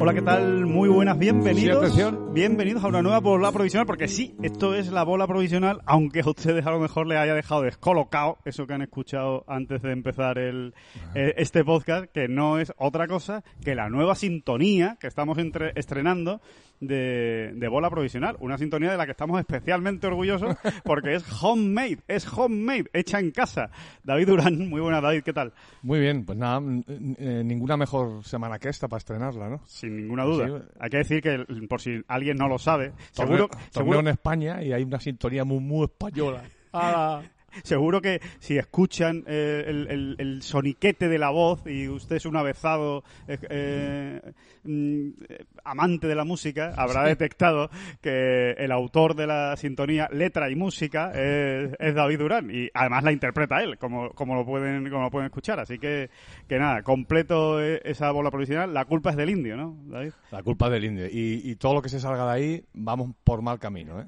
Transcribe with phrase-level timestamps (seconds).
[0.00, 0.66] Hola, ¿qué tal?
[0.66, 1.94] Muy buenas, bienvenidos.
[1.94, 2.02] Sí.
[2.32, 6.28] Bienvenidos a una nueva bola provisional, porque sí, esto es la bola provisional, aunque a
[6.28, 10.38] ustedes a lo mejor les haya dejado descolocado eso que han escuchado antes de empezar
[10.38, 10.74] el,
[11.14, 15.72] eh, este podcast, que no es otra cosa que la nueva sintonía que estamos entre-
[15.76, 16.40] estrenando
[16.82, 18.36] de, de bola provisional.
[18.40, 23.30] Una sintonía de la que estamos especialmente orgullosos porque es homemade, es homemade, hecha en
[23.30, 23.70] casa.
[24.02, 25.52] David Durán, muy buena David, ¿qué tal?
[25.82, 29.60] Muy bien, pues nada, eh, ninguna mejor semana que esta para estrenarla, ¿no?
[29.66, 30.46] Sin ninguna duda.
[30.46, 30.64] Sí.
[30.80, 34.62] Hay que decir que, por si alguien no lo sabe, seguro, Torneo, seguro, en España
[34.62, 36.42] y hay una sintonía muy, muy española.
[37.62, 42.26] seguro que si escuchan eh, el, el- el soniquete de la voz y usted es
[42.26, 44.20] un avezado eh, eh,
[44.64, 50.50] mm, eh, amante de la música, habrá detectado que el autor de la sintonía, letra
[50.50, 54.88] y música, es, es David Durán y además la interpreta él, como, como, lo pueden,
[54.90, 55.60] como lo pueden escuchar.
[55.60, 56.10] Así que,
[56.48, 58.72] que nada, completo esa bola provisional.
[58.74, 60.12] La culpa es del indio, ¿no, David?
[60.30, 61.06] La culpa del indio.
[61.06, 64.06] Y, y todo lo que se salga de ahí, vamos por mal camino, ¿eh?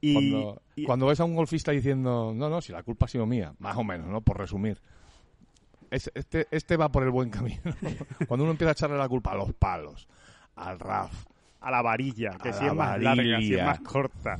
[0.00, 3.08] Y, Cuando, y- cuando ves a un golfista diciendo, no, no, si la culpa ha
[3.08, 4.20] sido mía, más o menos, ¿no?
[4.20, 4.80] Por resumir.
[5.90, 7.60] Es- este, este va por el buen camino.
[8.28, 10.06] Cuando uno empieza a echarle la culpa a los palos,
[10.56, 11.26] al RAF,
[11.60, 13.64] a la varilla, que si es más larga, si es varilla.
[13.64, 14.38] más corta,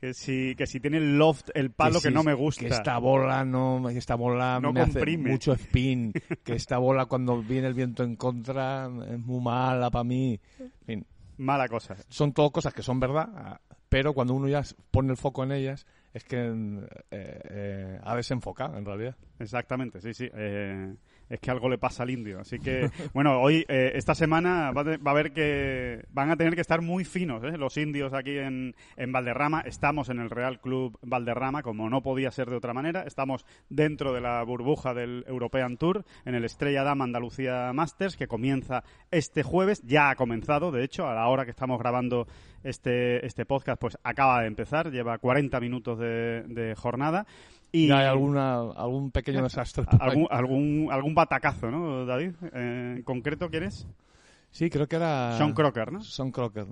[0.00, 2.60] que si, que si tiene el loft, el palo que, si- no me gusta.
[2.62, 6.12] Que esta bola no, esta bola No me hace mucho spin,
[6.44, 10.38] que esta bola cuando viene el viento en contra es muy mala para mí.
[10.60, 11.06] En fin,
[11.38, 11.96] Mala cosa.
[12.08, 13.58] son todo cosas que son verdad,
[13.94, 18.76] pero cuando uno ya pone el foco en ellas es que eh, eh, ha desenfocado
[18.76, 19.14] en realidad.
[19.38, 20.28] Exactamente, sí, sí.
[20.34, 20.96] Eh,
[21.28, 22.40] es que algo le pasa al indio.
[22.40, 26.04] Así que, bueno, hoy, eh, esta semana va te- va a haber que.
[26.10, 27.56] Van a tener que estar muy finos, ¿eh?
[27.58, 29.60] Los indios aquí en, en Valderrama.
[29.62, 33.02] Estamos en el Real Club Valderrama, como no podía ser de otra manera.
[33.02, 38.26] Estamos dentro de la burbuja del European Tour, en el Estrella Dama Andalucía Masters, que
[38.26, 39.82] comienza este jueves.
[39.84, 42.26] Ya ha comenzado, de hecho, a la hora que estamos grabando
[42.62, 44.90] este, este podcast, pues acaba de empezar.
[44.90, 47.26] Lleva 40 minutos de, de jornada.
[47.74, 49.84] Y Ya hay alguna, algún pequeño desastre.
[49.98, 52.30] algún, algún, algún batacazo, ¿no, David?
[52.52, 53.88] Eh, en concreto, ¿quién es?
[54.52, 55.36] Sí, creo que era...
[55.36, 56.00] Sean Crocker, ¿no?
[56.00, 56.66] Sean Crocker.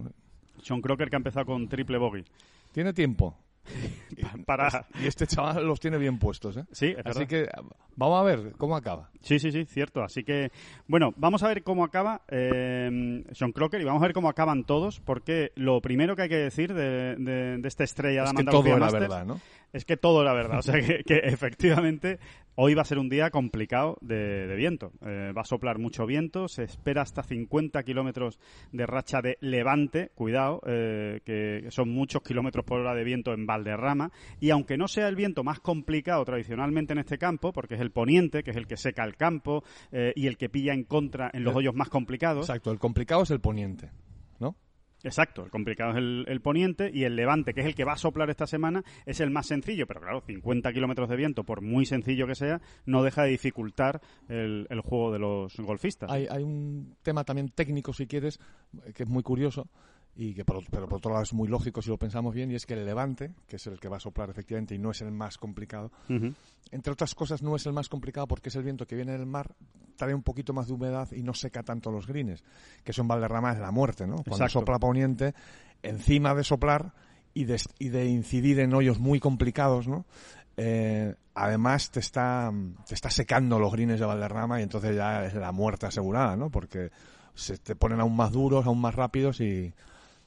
[0.63, 2.25] Sean Crocker que ha empezado con triple bogey.
[2.71, 3.37] Tiene tiempo.
[4.47, 4.87] Para...
[5.03, 6.67] Y este chaval los tiene bien puestos, ¿eh?
[6.71, 7.49] Sí, es Así que
[7.97, 9.11] vamos a ver cómo acaba.
[9.23, 10.05] Sí, sí, sí, cierto.
[10.05, 10.53] Así que,
[10.87, 14.63] bueno, vamos a ver cómo acaba eh, Sean Crocker y vamos a ver cómo acaban
[14.63, 18.41] todos, porque lo primero que hay que decir de, de, de esta estrella Es Dama
[18.45, 19.41] que todo era Masters verdad, ¿no?
[19.73, 20.59] Es que todo era verdad.
[20.59, 22.19] O sea, que, que efectivamente
[22.55, 24.93] hoy va a ser un día complicado de, de viento.
[25.05, 28.39] Eh, va a soplar mucho viento, se espera hasta 50 kilómetros
[28.73, 33.47] de racha de levante, cuidado, eh, que son muchos kilómetros por hora de viento en
[33.47, 34.11] Valderrama.
[34.41, 37.91] Y aunque no sea el viento más complicado tradicionalmente en este campo, porque es el
[37.91, 41.31] poniente, que es el que seca el campo eh, y el que pilla en contra
[41.33, 42.49] en los hoyos más complicados.
[42.49, 43.91] Exacto, el complicado es el poniente.
[45.05, 47.95] Exacto, el complicado es el, el poniente y el levante, que es el que va
[47.95, 51.61] a soplar esta semana, es el más sencillo, pero claro, 50 kilómetros de viento, por
[51.61, 56.11] muy sencillo que sea, no deja de dificultar el, el juego de los golfistas.
[56.11, 58.39] Hay, hay un tema también técnico, si quieres,
[58.95, 59.69] que es muy curioso,
[60.15, 62.55] y que por, pero por otro lado es muy lógico si lo pensamos bien, y
[62.55, 65.01] es que el levante, que es el que va a soplar efectivamente y no es
[65.01, 65.91] el más complicado,
[66.71, 69.27] entre otras cosas no es el más complicado porque es el viento que viene del
[69.27, 69.55] mar,
[69.97, 72.45] trae un poquito más de humedad y no seca tanto los grines,
[72.85, 74.17] que eso en Valderrama es la muerte, ¿no?
[74.17, 74.61] Cuando Exacto.
[74.61, 75.35] sopla poniente,
[75.83, 76.93] encima de soplar
[77.35, 80.05] y de, y de incidir en hoyos muy complicados, ¿no?
[80.59, 82.53] Eh, además te está,
[82.87, 86.51] te está secando los grines de Valderrama y entonces ya es la muerte asegurada, ¿no?
[86.51, 86.91] Porque
[87.35, 89.73] se te ponen aún más duros, aún más rápidos y,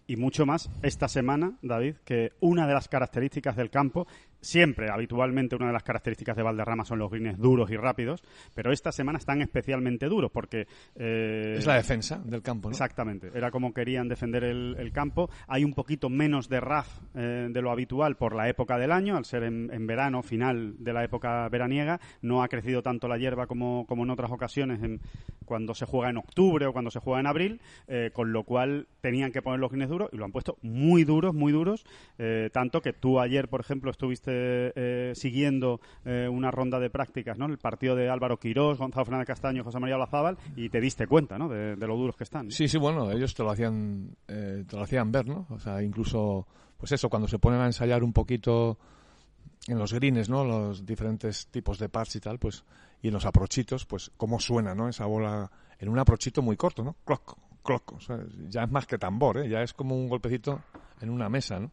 [0.07, 4.07] Y mucho más esta semana, David, que una de las características del campo,
[4.41, 8.23] siempre, habitualmente, una de las características de Valderrama son los greens duros y rápidos,
[8.53, 10.67] pero esta semana están especialmente duros porque...
[10.95, 12.73] Eh, es la defensa del campo, ¿no?
[12.73, 15.29] Exactamente, era como querían defender el, campo.
[15.47, 19.17] Hay un poquito menos de RAF eh, de lo habitual por la época del año,
[19.17, 23.47] al ser en, verano, final de la época veraniega, no ha crecido tanto la hierba
[23.47, 25.01] como, como en otras ocasiones en,
[25.43, 28.87] cuando se juega en octubre o cuando se juega en abril, eh, con lo cual
[29.01, 31.85] tenían que poner los greens duros y lo han puesto muy duros, muy duros,
[32.51, 34.34] tanto que tú ayer, por ejemplo, estuviste
[35.15, 37.45] siguiendo eh, una ronda de prácticas, ¿no?
[37.45, 41.37] El partido de Álvaro Quirós, Gonzalo Fernández Castaño, José María Olazábal, y te diste cuenta,
[41.37, 41.49] ¿no?
[41.49, 42.51] De, lo duros que están.
[42.51, 45.47] Sí, sí, bueno, ellos te lo hacían, eh, te lo hacían ver, ¿no?
[45.49, 46.47] O sea, incluso,
[46.77, 48.77] pues eso, cuando se ponen a ensayar un poquito
[49.67, 50.43] en los greens, ¿no?
[50.43, 52.63] Los diferentes tipos de pads y tal, pues,
[53.01, 54.89] y en los aprochitos, pues, cómo suena, ¿no?
[54.89, 56.95] Esa bola en un aprochito muy corto, ¿no?
[57.65, 59.49] Cloc, sea, ya es más que tambor, ¿eh?
[59.49, 60.61] Ya es como un golpecito
[61.01, 61.71] en una mesa, ¿no?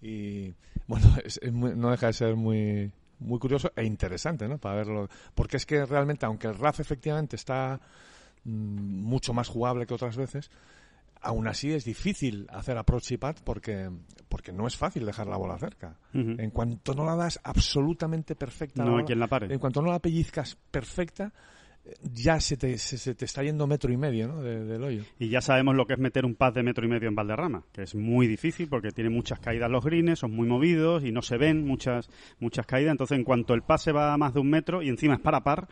[0.00, 0.54] Y
[0.86, 1.06] bueno,
[1.76, 4.58] no deja de ser muy muy curioso e interesante, ¿no?
[4.58, 7.80] Para verlo, porque es que realmente, aunque el RAF efectivamente está
[8.44, 10.50] mm, mucho más jugable que otras veces,
[11.22, 13.90] aún así es difícil hacer approach y pad porque
[14.28, 15.96] porque no es fácil dejar la bola cerca.
[16.12, 19.52] En cuanto no la das absolutamente perfecta, no hay quien la pare.
[19.52, 21.32] En cuanto no la pellizcas perfecta,
[22.02, 24.42] ya se te, se, te está yendo metro y medio ¿no?
[24.42, 25.04] del hoyo.
[25.18, 27.64] Y ya sabemos lo que es meter un pad de metro y medio en Valderrama,
[27.72, 31.22] que es muy difícil porque tiene muchas caídas los greens, son muy movidos y no
[31.22, 32.92] se ven muchas, muchas caídas.
[32.92, 35.20] Entonces, en cuanto el pad se va a más de un metro y encima es
[35.20, 35.68] para par,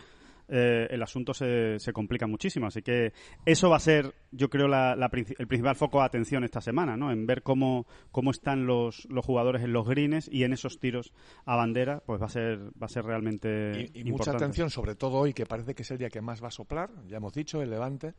[0.49, 2.67] eh, el asunto se, se, complica muchísimo.
[2.67, 3.13] Así que
[3.45, 7.11] eso va a ser, yo creo, la, el principal foco de atención esta semana, ¿no?
[7.11, 11.13] En ver cómo, cómo están los, los jugadores en los greens y en esos tiros
[11.47, 13.91] a bandera, pues va a ser, va a ser realmente.
[13.95, 16.49] Y, mucha atención, sobre todo hoy, que parece que es el día que más va
[16.49, 18.15] a soplar, ya hemos dicho, el levante.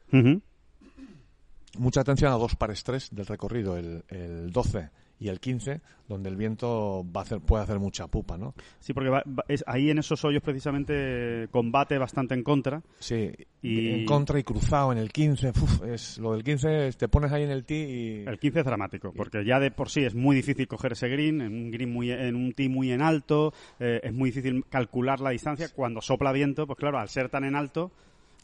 [1.77, 4.89] Mucha atención a dos pares tres del recorrido, el, el 12
[5.19, 8.53] y el 15, donde el viento va a hacer, puede hacer mucha pupa, ¿no?
[8.79, 9.11] Sí, porque
[9.47, 12.81] es, ahí en esos hoyos precisamente combate bastante en contra.
[12.99, 13.31] Sí,
[13.61, 13.89] y...
[13.89, 15.53] en contra y cruzado en el 15,
[15.87, 18.27] es, lo del 15 te pones ahí en el tee y...
[18.27, 21.41] El 15 es dramático, porque ya de por sí es muy difícil coger ese green,
[21.41, 25.21] en un green muy, en un tee muy en alto, eh, es muy difícil calcular
[25.21, 27.91] la distancia, cuando sopla viento, pues claro, al ser tan en alto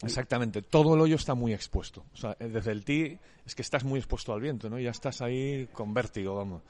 [0.03, 2.03] Exactamente, todo el hoyo está muy expuesto.
[2.13, 4.79] O sea, desde el tee es que estás muy expuesto al viento, ¿no?
[4.79, 6.61] Ya estás ahí con vértigo, vamos.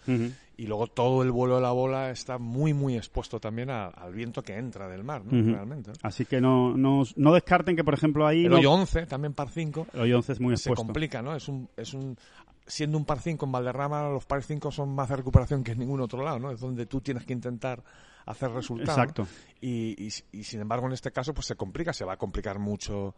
[0.57, 4.41] Y luego todo el vuelo de la bola está muy, muy expuesto también al viento
[4.41, 5.53] que entra del mar, ¿no?
[5.53, 5.91] Realmente.
[6.03, 8.45] Así que no, no, no, descarten que, por ejemplo, ahí...
[8.45, 9.87] El hoyo 11, también par 5.
[9.93, 10.81] El hoyo 11 es muy expuesto.
[10.81, 11.35] Se complica, ¿no?
[11.35, 12.17] Es un, es un,
[12.65, 15.79] siendo un par 5 en Valderrama, los par 5 son más de recuperación que en
[15.79, 16.51] ningún otro lado, ¿no?
[16.51, 17.83] Es donde tú tienes que intentar
[18.25, 18.97] hacer resultados.
[18.97, 19.27] Exacto.
[19.59, 19.95] Y,
[20.31, 23.15] y, sin embargo, en este caso, pues se complica, se va a complicar mucho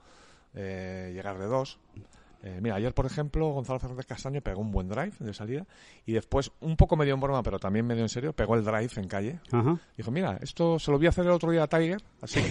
[0.53, 1.79] eh, llegar de dos.
[2.43, 5.65] Eh, mira, ayer, por ejemplo, Gonzalo Fernández Castaño pegó un buen drive de salida
[6.05, 8.89] y después, un poco medio en broma, pero también medio en serio, pegó el drive
[8.97, 9.39] en calle.
[9.95, 12.01] Dijo, mira, esto se lo voy a hacer el otro día a Tiger.
[12.21, 12.41] Así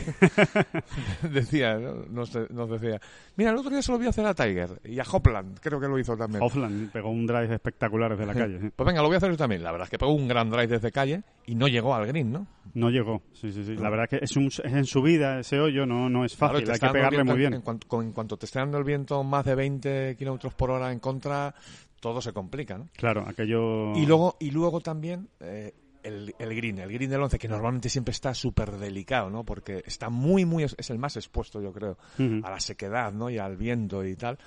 [1.31, 3.01] decía, nos, decía,
[3.37, 5.79] mira, el otro día se lo voy a hacer a Tiger y a Hopland, creo
[5.79, 6.43] que lo hizo también.
[6.43, 8.73] Hopland pegó un drive espectacular desde la calle.
[8.83, 9.63] Pues venga, lo voy a hacer yo también.
[9.63, 12.33] La verdad es que pegó un gran drive desde calle y no llegó al green,
[12.33, 12.47] ¿no?
[12.75, 13.77] No llegó, sí, sí, sí.
[13.77, 16.71] La verdad es que es, un, es en subida ese hoyo, no, no es fácil,
[16.71, 17.53] hay que pegarle muy bien.
[17.53, 19.82] En cuanto, en cuanto te esté dando el viento más de 20
[20.19, 21.55] kilómetros por hora en contra,
[22.01, 22.89] todo se complica, ¿no?
[22.97, 23.95] Claro, aquello...
[23.97, 27.89] Y luego, y luego también eh, el, el, green, el green del 11, que normalmente
[27.89, 29.45] siempre está súper delicado, ¿no?
[29.45, 30.65] Porque está muy, muy...
[30.65, 31.99] Es el más expuesto, yo creo,
[32.43, 33.31] a la sequedad, ¿no?
[33.31, 34.39] Y al viento y tal.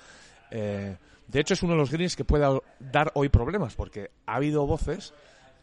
[0.50, 0.96] Eh,
[1.26, 2.46] de hecho, es uno de los greens que puede
[2.78, 5.12] dar hoy problemas, porque ha habido voces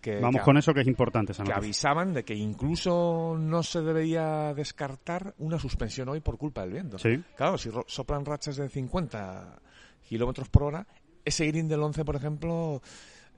[0.04, 1.34] que, Vamos con eso que es importante.
[1.34, 6.74] que avisaban de que incluso no se debería descartar una suspensión hoy por culpa del
[6.74, 7.00] viento.
[7.00, 7.24] ¿Sí?
[7.36, 9.60] Claro, si soplan rachas de 50
[10.08, 10.86] kilómetros por hora,
[11.24, 12.82] ese green del 11, por ejemplo,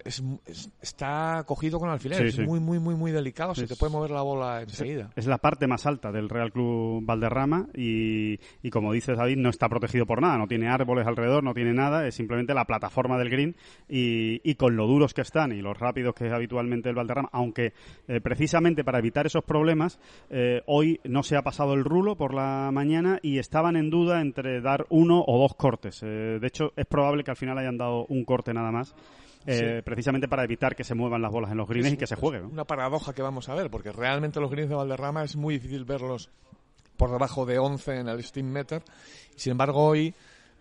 [0.04, 0.24] es,
[0.82, 4.22] está cogido con alfileres, es muy, muy, muy, muy delicado, se te puede mover la
[4.22, 5.10] bola enseguida.
[5.16, 9.50] Es la parte más alta del Real Club Valderrama y, y, como dices David, no
[9.50, 13.18] está protegido por nada, no tiene árboles alrededor, no tiene nada, es simplemente la plataforma
[13.18, 13.56] del green
[13.90, 17.30] y, y con lo duros que están y los rápidos que es habitualmente el Valderrama,
[17.32, 17.74] aunque
[18.08, 20.00] eh, precisamente para evitar esos problemas,
[20.30, 24.22] eh, hoy no se ha pasado el rulo por la mañana y estaban en duda
[24.22, 26.02] entre dar uno o dos cortes.
[26.04, 28.96] Eh, de hecho, es probable que al final hayan dado un corte nada más.
[29.48, 32.16] Eh, precisamente para evitar que se muevan las bolas en los greens y que se
[32.16, 32.42] juegue.
[32.42, 35.86] Una paradoja que vamos a ver, porque realmente los greens de Valderrama es muy difícil
[35.86, 36.30] verlos
[36.98, 38.84] por debajo de 11 en el Steam Meter.
[39.36, 40.14] Sin embargo, hoy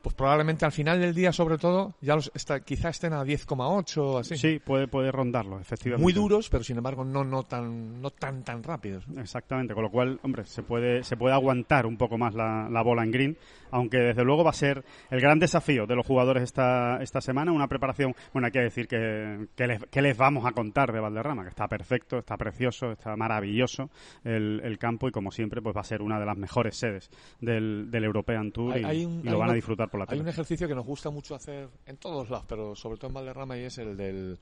[0.04, 3.96] pues probablemente al final del día, sobre todo, ya los está, quizá estén a 10,8
[3.98, 4.36] o así.
[4.36, 6.02] Sí, puede, puede rondarlo, efectivamente.
[6.02, 9.04] Muy duros, pero sin embargo no, no, tan, no tan, tan rápidos.
[9.16, 12.82] Exactamente, con lo cual, hombre, se puede, se puede aguantar un poco más la, la
[12.82, 13.36] bola en green,
[13.70, 17.50] aunque desde luego va a ser el gran desafío de los jugadores esta, esta semana,
[17.50, 21.00] una preparación, bueno, hay que decir que, que, les, que les vamos a contar de
[21.00, 23.88] Valderrama, que está perfecto, está precioso, está maravilloso
[24.22, 27.08] el, el campo y como siempre, pues va a ser una de las mejores sedes
[27.40, 30.00] del, del European Tour Hay- y, hay un- y hay lo van a disfrutar por
[30.08, 33.08] la Hay un ejercicio que nos gusta mucho hacer en todos lados, pero sobre todo
[33.08, 34.38] en Valderrama y es el del,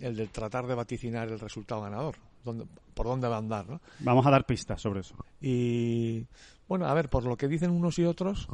[0.00, 3.80] el del tratar de vaticinar el resultado ganador, dónde- por dónde va a andar, ¿no?
[4.00, 5.14] Vamos a dar pistas sobre eso.
[5.40, 6.26] Y
[6.68, 8.48] bueno, a ver, por lo que dicen unos y otros,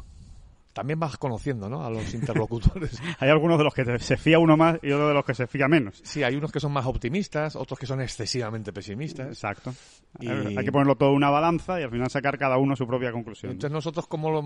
[0.73, 1.83] también vas conociendo, ¿no?
[1.85, 3.01] A los interlocutores.
[3.19, 5.47] Hay algunos de los que se fía uno más y otros de los que se
[5.47, 6.01] fía menos.
[6.03, 9.27] Sí, hay unos que son más optimistas, otros que son excesivamente pesimistas.
[9.27, 9.73] Exacto.
[10.19, 12.85] Y- Hay que ponerlo todo en una balanza y al final sacar cada uno su
[12.87, 13.51] propia conclusión.
[13.53, 14.41] Entonces nosotros, ¿cómo lo,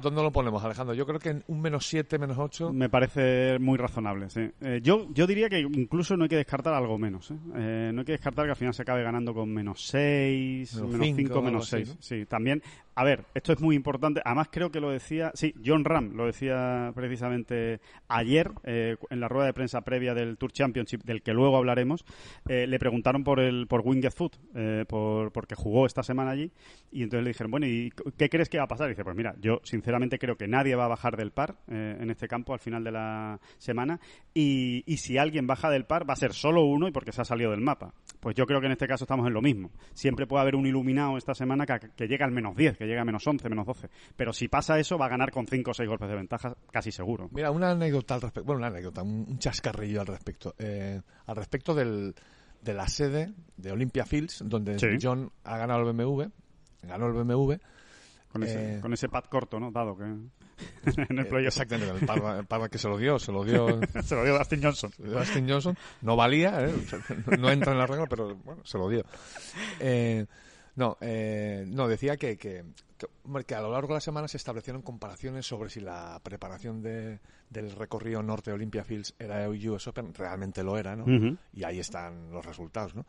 [0.00, 0.94] ¿dónde lo ponemos, Alejandro?
[0.94, 2.72] Yo creo que en un menos 7, menos 8...
[2.72, 4.48] Me parece muy razonable, sí.
[4.62, 7.30] Eh, yo, yo diría que incluso no hay que descartar algo menos.
[7.30, 7.34] ¿eh?
[7.56, 10.90] Eh, no hay que descartar que al final se acabe ganando con menos 6, Menos
[10.90, 11.88] menos cinco, 5, algo menos así, 6.
[11.88, 12.02] ¿no?
[12.02, 12.62] Sí, también,
[13.00, 14.20] a ver, esto es muy importante.
[14.22, 19.26] Además creo que lo decía, sí, John Ram lo decía precisamente ayer eh, en la
[19.26, 22.04] rueda de prensa previa del Tour Championship, del que luego hablaremos.
[22.46, 26.52] eh, le preguntaron por el por Winged Foot, eh, por, porque jugó esta semana allí,
[26.92, 28.88] y entonces le dijeron, bueno, ¿y qué crees que va a pasar?
[28.88, 31.96] Y dice, pues mira, yo sinceramente creo que nadie va a bajar del par eh,
[31.98, 33.98] en este campo al final de la semana,
[34.34, 37.22] y, y si alguien baja del par va a ser solo uno y porque se
[37.22, 37.94] ha salido del mapa.
[38.20, 39.70] Pues yo creo que en este caso estamos en lo mismo.
[39.94, 43.02] Siempre puede haber un iluminado esta semana que, que llega al menos 10, que llega
[43.02, 43.88] a menos 11, menos 12.
[44.16, 46.92] Pero si pasa eso, va a ganar con 5 o 6 golpes de ventaja, casi
[46.92, 47.28] seguro.
[47.32, 50.54] Mira, una anécdota al respecto, bueno, una anécdota, un, chascarrillo al respecto.
[50.58, 52.14] Eh, al respecto del,
[52.62, 54.86] de la sede de Olympia Fields, donde Sí.
[55.00, 56.24] John ha ganado el BMW,
[56.82, 57.54] ganó el BMW.
[58.32, 59.72] Con ese, Eh, con ese pad corto, ¿no?
[59.72, 63.18] Dado que en el eh, playoff exactamente, el par, el par que se lo dio,
[63.18, 64.92] se lo dio se lo dio Dustin Johnson.
[64.98, 65.76] Dustin Johnson.
[66.02, 66.72] No valía, ¿eh?
[67.38, 69.04] no entra en la regla, pero bueno, se lo dio.
[69.80, 70.26] Eh,
[70.80, 72.64] no, eh, no, decía que, que,
[73.46, 77.20] que, a lo largo de la semana se establecieron comparaciones sobre si la preparación de,
[77.50, 81.04] del recorrido norte de Olympia Fields era el US Open, realmente lo era, ¿no?
[81.52, 83.04] Y ahí están los resultados, ¿no?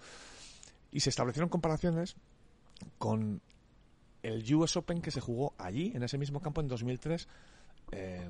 [0.92, 2.18] Y se establecieron comparaciones
[2.98, 3.42] con
[4.22, 7.26] el US Open que se jugó allí, en ese mismo campo, en 2003,
[7.94, 8.30] eh,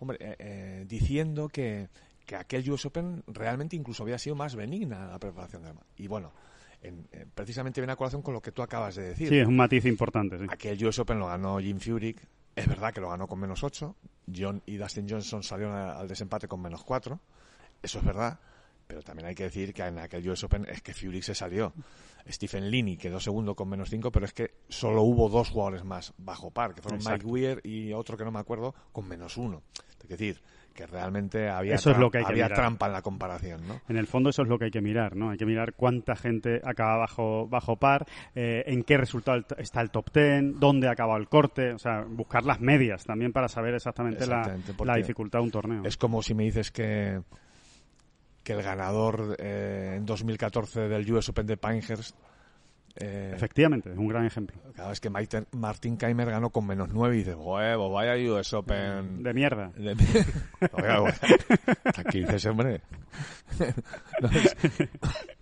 [0.00, 1.90] hombre, eh, eh, diciendo que,
[2.26, 6.32] que aquel US Open realmente incluso había sido más benigna la preparación de Y bueno,
[6.82, 9.28] en- precisamente viene a colación con lo que tú acabas de decir.
[9.28, 10.46] Sí, es un matiz importante, sí.
[10.48, 12.20] Aquel US Open lo ganó Jim Furyk.
[12.56, 13.94] Es verdad que lo ganó con menos 8.
[14.34, 17.18] John y Dustin Johnson salieron al desempate con menos 4.
[17.82, 18.38] Eso es verdad.
[18.86, 21.72] Pero también hay que decir que en aquel US Open es que Furyk se salió.
[22.28, 26.12] Stephen Linney quedó segundo con menos 5, pero es que solo hubo dos jugadores más
[26.18, 27.26] bajo par, que fueron Exacto.
[27.28, 29.62] Mike Weir y otro que no me acuerdo con menos 1.
[30.02, 30.42] Es decir,
[30.74, 32.58] que realmente había, Eso es tram- lo que hay que había mirar.
[32.58, 33.80] trampa en la comparación, ¿no?
[33.88, 35.30] En el fondo eso es lo que hay que mirar, ¿no?
[35.30, 39.90] Hay que mirar cuánta gente acaba bajo, bajo par, eh, en qué resultado está el
[39.90, 43.74] top ten, dónde ha acabado el corte, o sea, buscar las medias también para saber
[43.74, 45.82] exactamente, la- Exactamente, la, porque dificultad de un torneo.
[45.84, 47.20] Es como si me dices que,
[48.42, 52.16] que el ganador eh, en 2014 del US Open de Pinehurst,
[52.96, 54.56] eh, Efectivamente, es un gran ejemplo.
[54.74, 59.22] cada vez que Martin Keimer ganó con menos 9 y dices, huevo, vaya US Open.
[59.22, 59.70] De mierda.
[59.76, 59.94] De-
[60.72, 61.14] Oiga, oiga,
[61.92, 62.80] Tranquilices, hombre.
[64.20, 64.56] No, es-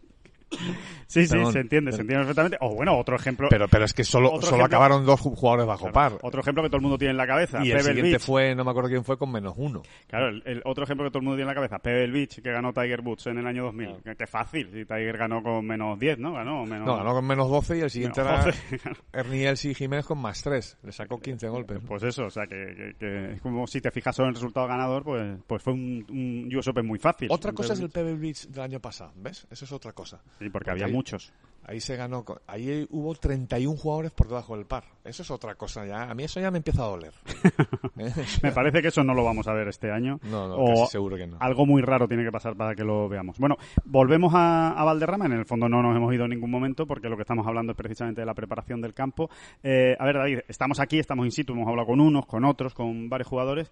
[1.07, 2.59] Sí, sí, Perdón, se entiende, pero- se entiende perfectamente.
[2.61, 3.49] O bueno, otro ejemplo.
[3.51, 6.19] pero, pero es que solo, solo ejemplo- acabaron dos ju- jugadores bajo par.
[6.23, 7.65] Otro ejemplo que todo el mundo tiene en la cabeza.
[7.65, 8.21] Y el siguiente Beach.
[8.23, 9.83] fue, no me acuerdo quién fue, con menos uno.
[10.07, 11.79] Claro, el, el otro ejemplo que todo el mundo tiene en la cabeza.
[11.79, 13.97] Pebble Beach, que ganó Tiger Woods en el año 2000.
[14.05, 16.33] Que, que fácil, si Tiger ganó con menos 10, ¿no?
[16.35, 16.87] Ganó menos...
[16.87, 18.59] No, ganó con menos 12 y el siguiente era 12.
[19.13, 20.79] Ernie Jiménez con más 3.
[20.83, 21.79] Le sacó 15 golpes.
[21.87, 24.35] Pues eso, o sea, que, que- que es como si te fijas solo en el
[24.35, 27.29] resultado ganador, pues, pues fue un, un US Open muy fácil.
[27.31, 29.47] Otra cosa es el Pebble Beach del año pasado, ¿ves?
[29.51, 30.21] Eso es otra cosa.
[30.39, 31.33] Sí, porque había muchos.
[31.69, 34.85] Ahí se ganó, ahí hubo 31 jugadores por debajo del par.
[35.05, 36.05] Eso es otra cosa ya.
[36.05, 37.13] A mí eso ya me empieza a doler.
[37.99, 38.11] ¿Eh?
[38.43, 40.19] Me parece que eso no lo vamos a ver este año.
[40.23, 41.37] No, no, O casi seguro que no.
[41.41, 43.39] Algo muy raro tiene que pasar para que lo veamos.
[43.39, 45.27] Bueno, volvemos a, a Valderrama.
[45.27, 47.73] En el fondo no nos hemos ido en ningún momento porque lo que estamos hablando
[47.73, 49.29] es precisamente de la preparación del campo.
[49.63, 52.73] Eh, a ver, David, estamos aquí, estamos in situ, hemos hablado con unos, con otros,
[52.73, 53.71] con varios jugadores.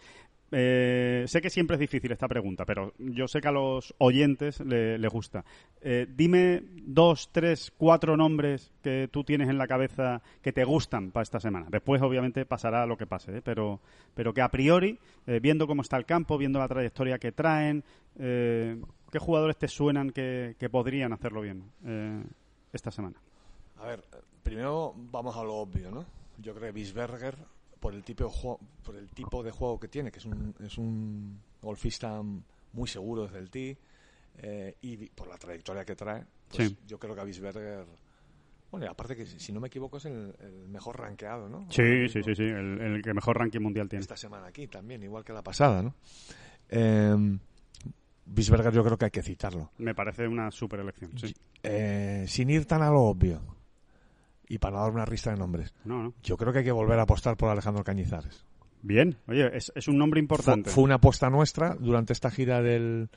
[0.53, 4.61] Eh, sé que siempre es difícil esta pregunta, pero yo sé que a los oyentes
[4.61, 5.47] le, gusta.
[5.81, 7.86] Eh, dime dos, tres, cuatro
[8.17, 11.67] nombres que tú tienes en la cabeza que te gustan para esta semana.
[11.71, 13.43] Después, obviamente, pasará lo que pase, ¿eh?
[13.43, 13.81] pero,
[14.15, 17.83] pero que a priori, eh, viendo cómo está el campo, viendo la trayectoria que traen,
[18.19, 21.65] eh, ¿qué jugadores te suenan que, que podrían hacerlo bien
[22.73, 23.17] esta semana?
[23.79, 24.05] A ver,
[24.43, 26.05] primero vamos a lo obvio, ¿no?
[26.39, 27.37] Yo creo que Bisberger
[27.81, 30.55] por el tipo de juego, por el tipo de juego que tiene, que es un,
[30.61, 32.23] es un golfista
[32.73, 33.77] muy seguro desde el tee
[34.39, 36.25] eh, y por la trayectoria que trae,
[36.55, 36.79] pues Sí.
[36.87, 37.87] yo creo que a Bisberger,
[38.71, 41.67] bueno, y aparte que si no me equivoco es el, el mejor rankeado, ¿no?
[41.71, 44.01] Sí, sí, sí, sí, el, el que mejor ranking mundial tiene.
[44.03, 45.95] Esta semana aquí también, igual que la pasada, ¿no?
[46.69, 47.39] Eh,
[48.29, 49.71] Bisberger yo creo que hay que citarlo.
[49.79, 51.33] Me parece una super elección, sí.
[51.63, 53.41] Eh, sin ir tan a lo obvio
[54.49, 56.15] y para no dar una lista de nombres, No, no.
[56.23, 58.45] yo creo que hay que volver a apostar por Alejandro Cañizares.
[58.83, 60.71] Bien, oye, es, es un nombre Fue, importante.
[60.71, 63.09] fue una apuesta nuestra durante esta gira del,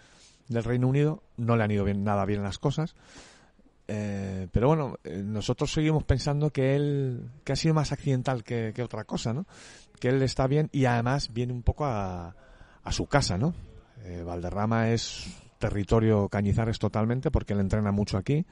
[0.49, 1.23] del Reino Unido.
[1.37, 2.95] No le han ido bien, nada bien las cosas.
[3.87, 8.71] Eh, pero bueno, eh, nosotros seguimos pensando que él, que ha sido más accidental que,
[8.75, 9.47] que otra cosa, ¿no?
[9.99, 12.35] Que él está bien y además viene un poco a,
[12.83, 13.55] a su casa, ¿no?
[14.03, 15.27] Eh, Valderrama es
[15.57, 18.45] territorio Cañizares totalmente porque él entrena mucho aquí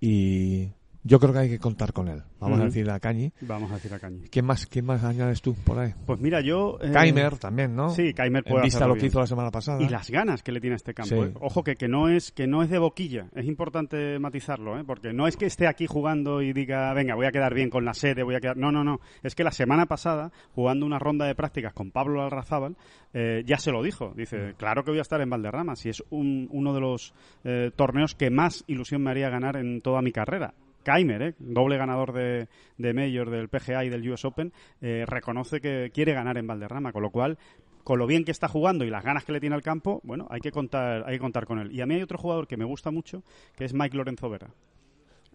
[0.00, 0.70] y
[1.04, 2.22] yo creo que hay que contar con él.
[2.40, 3.32] Vamos a decir a Cañi.
[3.42, 4.22] Vamos a decir a Cañi.
[4.30, 5.94] ¿Quién más, quién más añades tú por ahí?
[6.06, 6.78] Pues mira, yo...
[6.82, 7.90] eh, Keimer también, ¿no?
[7.90, 9.82] Sí, Keimer En puede vista hacerlo lo que hizo la semana pasada.
[9.82, 11.14] Y las ganas que le tiene a este campo.
[11.14, 11.30] Sí.
[11.30, 11.34] ¿eh?
[11.40, 13.28] Ojo que, que no es que no es de boquilla.
[13.34, 14.84] Es importante matizarlo, ¿eh?
[14.84, 17.84] porque no es que esté aquí jugando y diga, venga, voy a quedar bien con
[17.84, 18.56] la sede, voy a quedar.
[18.56, 19.00] No, no, no.
[19.22, 22.76] Es que la semana pasada, jugando una ronda de prácticas con Pablo Alrazábal,
[23.12, 24.12] eh, ya se lo dijo.
[24.16, 27.70] Dice, claro que voy a estar en Valderrama, si es un- uno de los eh,
[27.76, 30.54] torneos que más ilusión me haría ganar en toda mi carrera.
[30.84, 31.34] Keimer, ¿eh?
[31.40, 32.46] doble ganador de,
[32.78, 36.92] de Major, del PGA y del US Open, eh, reconoce que quiere ganar en Valderrama,
[36.92, 37.36] con lo cual
[37.82, 40.26] con lo bien que está jugando y las ganas que le tiene al campo, bueno,
[40.30, 41.70] hay que contar, hay que contar con él.
[41.72, 43.22] Y a mí hay otro jugador que me gusta mucho,
[43.56, 44.48] que es Mike Lorenzo Vera.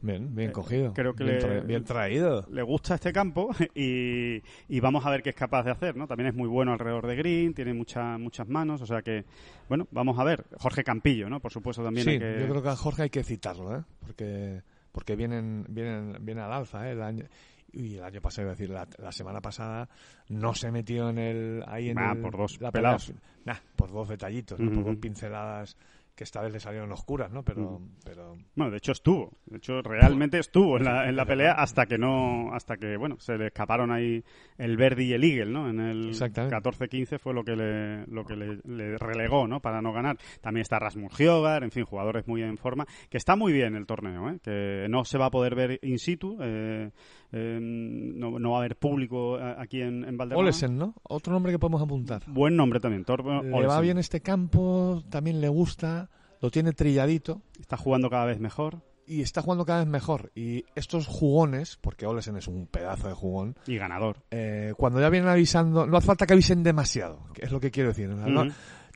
[0.01, 0.87] Bien, bien cogido.
[0.87, 2.45] Eh, creo que bien, le- tra- bien traído.
[2.49, 6.07] Le gusta este campo y, y vamos a ver qué es capaz de hacer, ¿no?
[6.07, 9.25] También es muy bueno alrededor de Green, tiene mucha, muchas manos, o sea que,
[9.67, 10.45] bueno, vamos a ver.
[10.57, 11.41] Jorge Campillo, ¿no?
[11.41, 12.37] Por supuesto también Sí, hay que...
[12.39, 13.83] yo creo que a Jorge hay que citarlo, ¿eh?
[13.99, 16.91] Porque, porque vienen, vienen, viene al alza, ¿eh?
[16.93, 17.25] El año,
[17.71, 19.87] y el año pasado, a decir, la, la semana pasada
[20.29, 21.63] no se metió en el...
[21.67, 23.05] Ahí en Ah, el- por dos la pelados.
[23.07, 23.21] pelea.
[23.45, 24.65] Nah, por dos detallitos, ¿no?
[24.67, 24.75] Ujú.
[24.75, 25.77] por dos pinceladas
[26.19, 27.43] que esta vez le salieron oscuras, ¿no?
[27.43, 27.89] Pero, Ujú.
[28.03, 31.85] pero Bueno, de hecho estuvo, de hecho realmente estuvo en la, en la pelea hasta
[31.85, 34.21] que no, hasta que bueno, se le escaparon ahí
[34.57, 35.69] el Verdi y el Eagle, ¿no?
[35.69, 36.57] En el Exactamente.
[36.57, 39.61] 14-15 fue lo que le, lo que le, le relegó, ¿no?
[39.61, 40.17] Para no ganar.
[40.41, 43.85] También está Rasmus Hjogar, en fin, jugadores muy en forma, que está muy bien el
[43.85, 44.39] torneo, ¿eh?
[44.43, 46.91] Que no se va a poder ver in situ, eh,
[47.31, 50.41] eh, no, no va a haber público eh, aquí en, en Valderrama.
[50.41, 50.95] Olesen, ¿no?
[51.03, 52.23] Otro nombre que podemos apuntar.
[52.27, 56.09] Buen nombre también, Torben Le va bien este campo, también le gusta,
[56.41, 57.41] lo tiene trilladito.
[57.59, 60.31] Está jugando cada vez mejor y está jugando cada vez mejor.
[60.35, 64.17] Y estos jugones, porque Olesen es un pedazo de jugón, y ganador.
[64.29, 67.71] eh, cuando ya vienen avisando, no hace falta que avisen demasiado, que es lo que
[67.71, 68.09] quiero decir.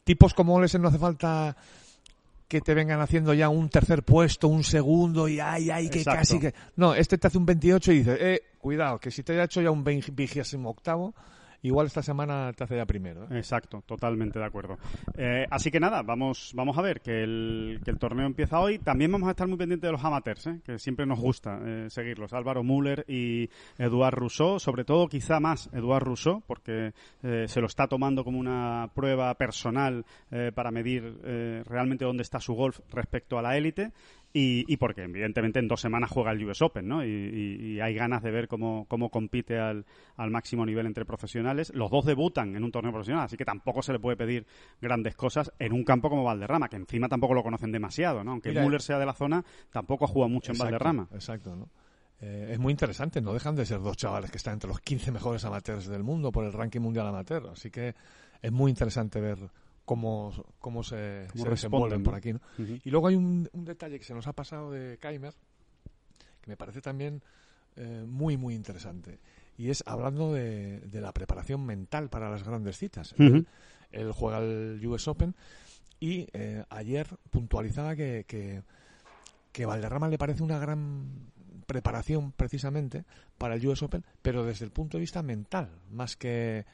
[0.04, 1.58] tipos como Olesen no hace falta
[2.48, 6.20] que te vengan haciendo ya un tercer puesto, un segundo y ay, ay, que Exacto.
[6.20, 6.54] casi que...
[6.76, 9.62] No, este te hace un 28 y dice, eh, cuidado, que si te haya hecho
[9.62, 11.14] ya un vigésimo octavo,
[11.64, 13.24] igual esta semana te hace ya primero.
[13.24, 13.38] ¿eh?
[13.38, 14.78] Exacto, totalmente de acuerdo.
[15.18, 18.80] Eh, así que nada, vamos, vamos a ver que el, que el torneo empieza hoy.
[18.80, 20.62] También vamos a estar muy pendientes de los amateurs, ¿eh?
[20.64, 22.34] que siempre nos gusta eh, seguirlos.
[22.34, 27.68] Álvaro Müller y Eduard Rousseau, sobre todo quizá más Eduard Rousseau, porque eh, se lo
[27.68, 30.06] está tomando como una prueba personal
[30.56, 33.92] para medir realmente dónde está su golf respecto a la élite.
[34.36, 37.06] Y, y porque evidentemente en dos semanas juega el US Open, ¿no?
[37.06, 41.06] Y, y- y hay ganas de ver cómo, cómo compite al, al máximo nivel entre
[41.06, 41.72] profesionales.
[41.76, 44.48] Los dos debutan en un torneo profesional, así que tampoco se le puede pedir
[44.82, 48.32] grandes cosas en un campo como Valderrama, que encima tampoco lo conocen demasiado, ¿no?
[48.32, 51.08] Aunque Mira, Müller sea de la zona, tampoco ha jugado mucho en Valderrama.
[51.14, 51.70] Exacto, ¿no?
[52.20, 55.12] Eh, es muy interesante, no dejan de ser dos chavales que están entre los 15
[55.12, 57.94] mejores amateurs del mundo por el ranking mundial amateur, así que
[58.42, 59.38] es muy interesante ver
[59.86, 62.34] cómo, cómo se, Cómo se responden, por aquí.
[62.34, 62.42] ¿no?
[62.58, 65.34] Y luego hay un, un detalle que se nos ha pasado de Keimer,
[66.42, 67.22] que me parece también
[67.76, 69.20] eh, muy, muy interesante.
[69.58, 73.14] Y es hablando de, de la preparación mental para las grandes citas.
[73.14, 73.24] Ujú.
[73.24, 73.48] él,
[73.92, 75.36] él juega el US Open
[76.00, 78.64] y eh, ayer puntualizaba que, que,
[79.52, 81.32] que Valderrama le parece una gran
[81.66, 83.06] preparación precisamente
[83.38, 86.66] para el US Open, pero desde el punto de vista mental, más que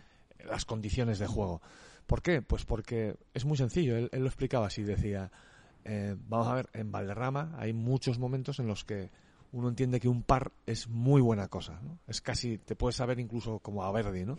[0.45, 1.61] las condiciones de juego.
[2.09, 2.41] ¿Por qué?
[2.41, 3.95] Pues porque es muy sencillo.
[3.95, 5.31] Él, lo explicaba así, decía,
[5.85, 9.11] eh, vamos a ver, en Valderrama hay muchos momentos en los que
[9.51, 11.99] uno entiende que un par es muy buena cosa, ¿no?
[12.07, 14.37] Es casi, te puedes saber incluso como a Verdi, ¿no?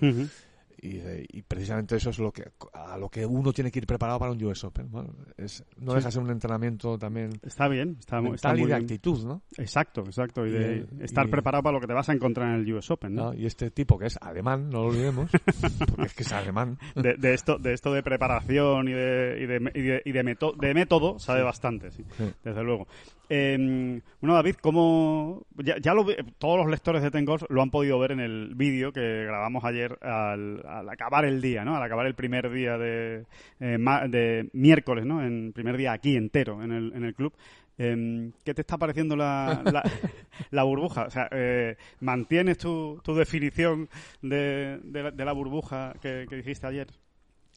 [0.82, 4.18] Y, y precisamente eso es lo que a lo que uno tiene que ir preparado
[4.18, 4.90] para un US Open.
[4.90, 5.04] ¿no?
[5.36, 5.96] Es, no Sí.
[5.96, 8.84] deja de ser un entrenamiento también Está bien, está, está mental y muy de bien.
[8.84, 9.42] actitud, ¿no?
[9.58, 10.46] Exacto, exacto.
[10.46, 12.60] Y, Y de el- estar y- preparado para lo que te vas a encontrar en
[12.66, 13.26] el US Open, ¿no?
[13.26, 13.34] ¿no?
[13.34, 15.30] Y este tipo que es alemán, no lo olvidemos,
[15.90, 16.78] porque es que es alemán.
[16.94, 20.74] de, de esto de esto de preparación y de, y de, y de, y de
[20.74, 22.04] método sabe bastante, Sí.
[22.42, 22.86] desde luego.
[23.32, 25.46] Eh, bueno, David, ¿cómo...?
[25.58, 26.04] Ya, ya lo
[26.38, 29.64] todos los lectores de Ten Golf lo han podido ver en el vídeo que grabamos
[29.64, 31.76] ayer al, al acabar el día, ¿no?
[31.76, 33.24] Al acabar el primer día de,
[33.60, 35.24] eh, ma- de miércoles, ¿no?
[35.24, 37.32] En primer día aquí entero en el, en el club.
[37.78, 39.82] Eh, ¿Qué te está pareciendo la, la,
[40.50, 41.04] la burbuja?
[41.04, 43.88] O sea, eh, ¿mantienes tu, tu definición
[44.22, 46.88] de, de la, de la burbuja que, que dijiste ayer?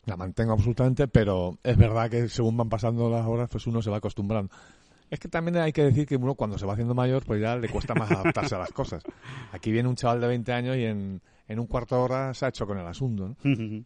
[0.05, 3.89] La mantengo absolutamente, pero es verdad que según van pasando las horas, pues uno se
[3.89, 4.53] va acostumbrando.
[5.13, 7.55] Es que también hay que decir que uno cuando se va haciendo mayor, pues ya
[7.55, 9.03] le cuesta más adaptarse a las cosas.
[9.51, 12.45] Aquí viene un chaval de 20 años y en, en un cuarto de hora se
[12.45, 13.35] ha hecho con el asunto, ¿no?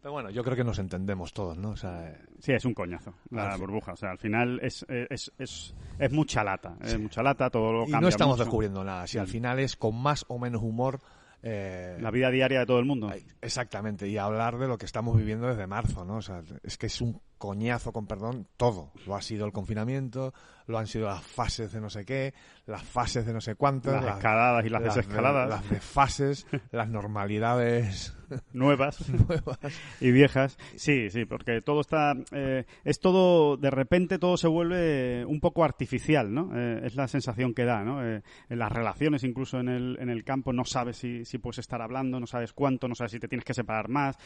[0.00, 1.70] Pero bueno, yo creo que nos entendemos todos, ¿no?
[1.70, 3.60] O sea, eh, Sí, es un coñazo la Ah, sí.
[3.60, 3.94] burbuja.
[3.94, 6.76] O sea, al final es, es, es, es mucha lata.
[6.82, 8.44] Es mucha lata, todo lo y cambia no estamos mucho.
[8.44, 9.06] descubriendo nada.
[9.06, 11.00] Si al final es con más o menos humor...
[11.42, 13.10] eh, La vida diaria de todo el mundo.
[13.40, 16.16] Exactamente, y hablar de lo que estamos viviendo desde marzo, ¿no?
[16.18, 18.92] O sea, es que es un coñazo, con perdón, todo.
[19.06, 20.32] Lo ha sido el confinamiento,
[20.66, 22.34] lo han sido las fases de no sé qué,
[22.66, 25.48] las fases de no sé cuántas, Las escaladas y las de- desescaladas.
[25.50, 28.16] las desfases, las normalidades
[28.54, 29.58] nuevas nuevas.
[30.00, 30.56] y viejas.
[30.76, 32.14] Sí, sí, porque todo está.
[32.32, 33.56] eh, es todo.
[33.58, 36.50] De repente todo se vuelve un poco artificial, ¿no?
[36.54, 38.02] Eh, es la sensación que da, ¿no?
[38.04, 41.58] Eh, en las relaciones, incluso en el, en el campo, no sabes si, si puedes
[41.58, 44.16] estar hablando, no sabes cuánto, no sabes si te tienes que separar más.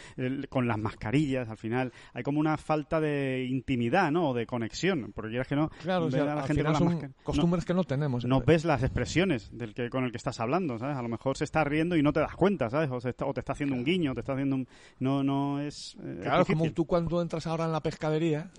[0.49, 3.08] Con las mascarillas, al final, hay como una falta de
[3.49, 4.31] intimidad, ¿no?
[4.31, 5.12] O de conexión.
[5.14, 5.68] Porque quieras que no.
[5.83, 7.85] Claro, o ver sea, a la gente con la son máscara- no- costumbres que no
[7.85, 8.25] tenemos.
[8.25, 10.97] no ves las expresiones del que con el que estás hablando, ¿sabes?
[10.97, 12.90] A lo mejor se está riendo y no te das cuenta, ¿sabes?
[12.90, 14.68] O, se está- o te está haciendo un guiño, te está haciendo un...
[15.01, 15.97] No, no es...
[16.03, 18.51] eh, es Claro, como tú cuando entras ahora en la pescadería,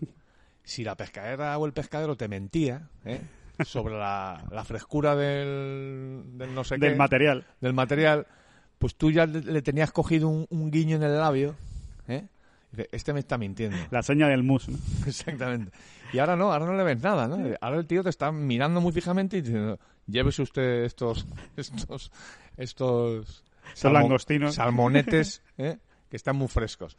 [0.63, 3.21] si la pescadera o el pescadero te mentía ¿eh?
[3.65, 7.45] sobre la, la frescura del, del no sé Del qué, material.
[7.59, 8.27] del material,
[8.77, 11.55] pues tú ya le, le tenías cogido un, un guiño en el labio,
[12.91, 13.77] este me está mintiendo.
[13.91, 14.77] La seña del mus, ¿no?
[15.08, 15.71] Exactamente.
[16.13, 17.38] Y ahora no, ahora no le ves nada, ¿no?
[17.62, 21.25] Ahora el tío te está mirando muy fijamente y diciendo, llévese usted estos,
[21.58, 22.12] estos,
[22.58, 23.43] estos
[23.84, 24.55] langostinos.
[24.55, 25.77] salmonetes, ¿eh?
[26.10, 26.97] que están muy frescos.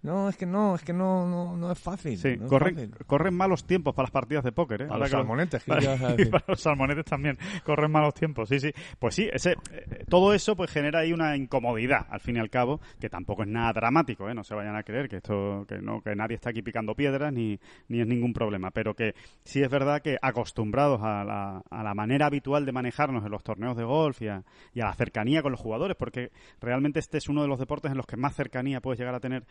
[0.00, 2.16] No, es que no, es que no, no, no es fácil.
[2.16, 2.94] Sí, no es corren, fácil.
[3.06, 4.84] corren malos tiempos para las partidas de póker, ¿eh?
[4.86, 6.30] Para Ahora los que lo- salmonetes, ¿qué Para, ibas a decir?
[6.30, 8.70] para los salmonetes también corren malos tiempos, sí, sí.
[9.00, 12.48] Pues sí, ese, eh, todo eso pues genera ahí una incomodidad, al fin y al
[12.48, 14.34] cabo, que tampoco es nada dramático, ¿eh?
[14.34, 17.32] No se vayan a creer que esto, que no, que nadie está aquí picando piedras
[17.32, 17.58] ni,
[17.88, 21.94] ni es ningún problema, pero que sí es verdad que acostumbrados a la, a la
[21.94, 25.42] manera habitual de manejarnos en los torneos de golf y a, y a la cercanía
[25.42, 26.30] con los jugadores, porque
[26.60, 29.20] realmente este es uno de los deportes en los que más cercanía puedes llegar a
[29.20, 29.44] tener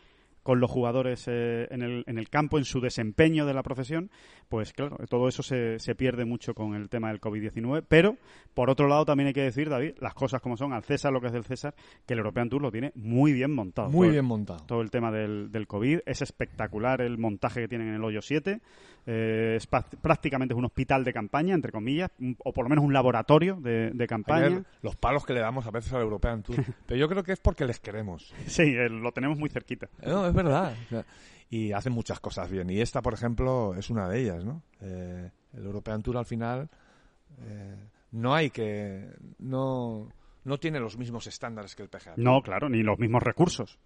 [0.47, 4.09] con los jugadores eh, en, el, en el campo, en su desempeño de la profesión,
[4.47, 7.83] pues claro, todo eso se, se pierde mucho con el tema del COVID-19.
[7.85, 8.15] Pero,
[8.53, 11.19] por otro lado, también hay que decir, David, las cosas como son, al César lo
[11.19, 13.89] que es del César, que el European Tour lo tiene muy bien montado.
[13.89, 14.65] Muy bien montado.
[14.65, 15.99] Todo el tema del, del COVID.
[16.05, 18.61] Es espectacular el montaje que tienen en el hoyo 7.
[19.09, 22.83] Eh, es prácticamente es un hospital de campaña, entre comillas, un- o por lo menos
[22.83, 24.45] un laboratorio de, de campaña.
[24.47, 26.57] Ayer, los palos que le damos a veces al European Tour.
[26.85, 28.33] Pero yo creo que es porque les queremos.
[28.47, 29.87] Sí, eh, lo tenemos muy cerquita.
[30.05, 30.75] No, es verdad.
[30.87, 31.05] O sea,
[31.49, 32.69] y hacen muchas cosas bien.
[32.69, 34.61] Y esta, por ejemplo, es una de ellas, ¿no?
[34.81, 36.69] Eh, el European Tour al final
[37.43, 37.77] eh,
[38.11, 39.07] no hay que...
[39.39, 40.09] No,
[40.43, 42.15] no tiene los mismos estándares que el PGA.
[42.17, 43.79] No, claro, ni los mismos recursos.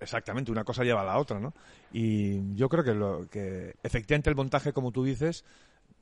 [0.00, 1.54] Exactamente, una cosa lleva a la otra, ¿no?
[1.92, 5.44] Y yo creo que, lo, que efectivamente el montaje, como tú dices,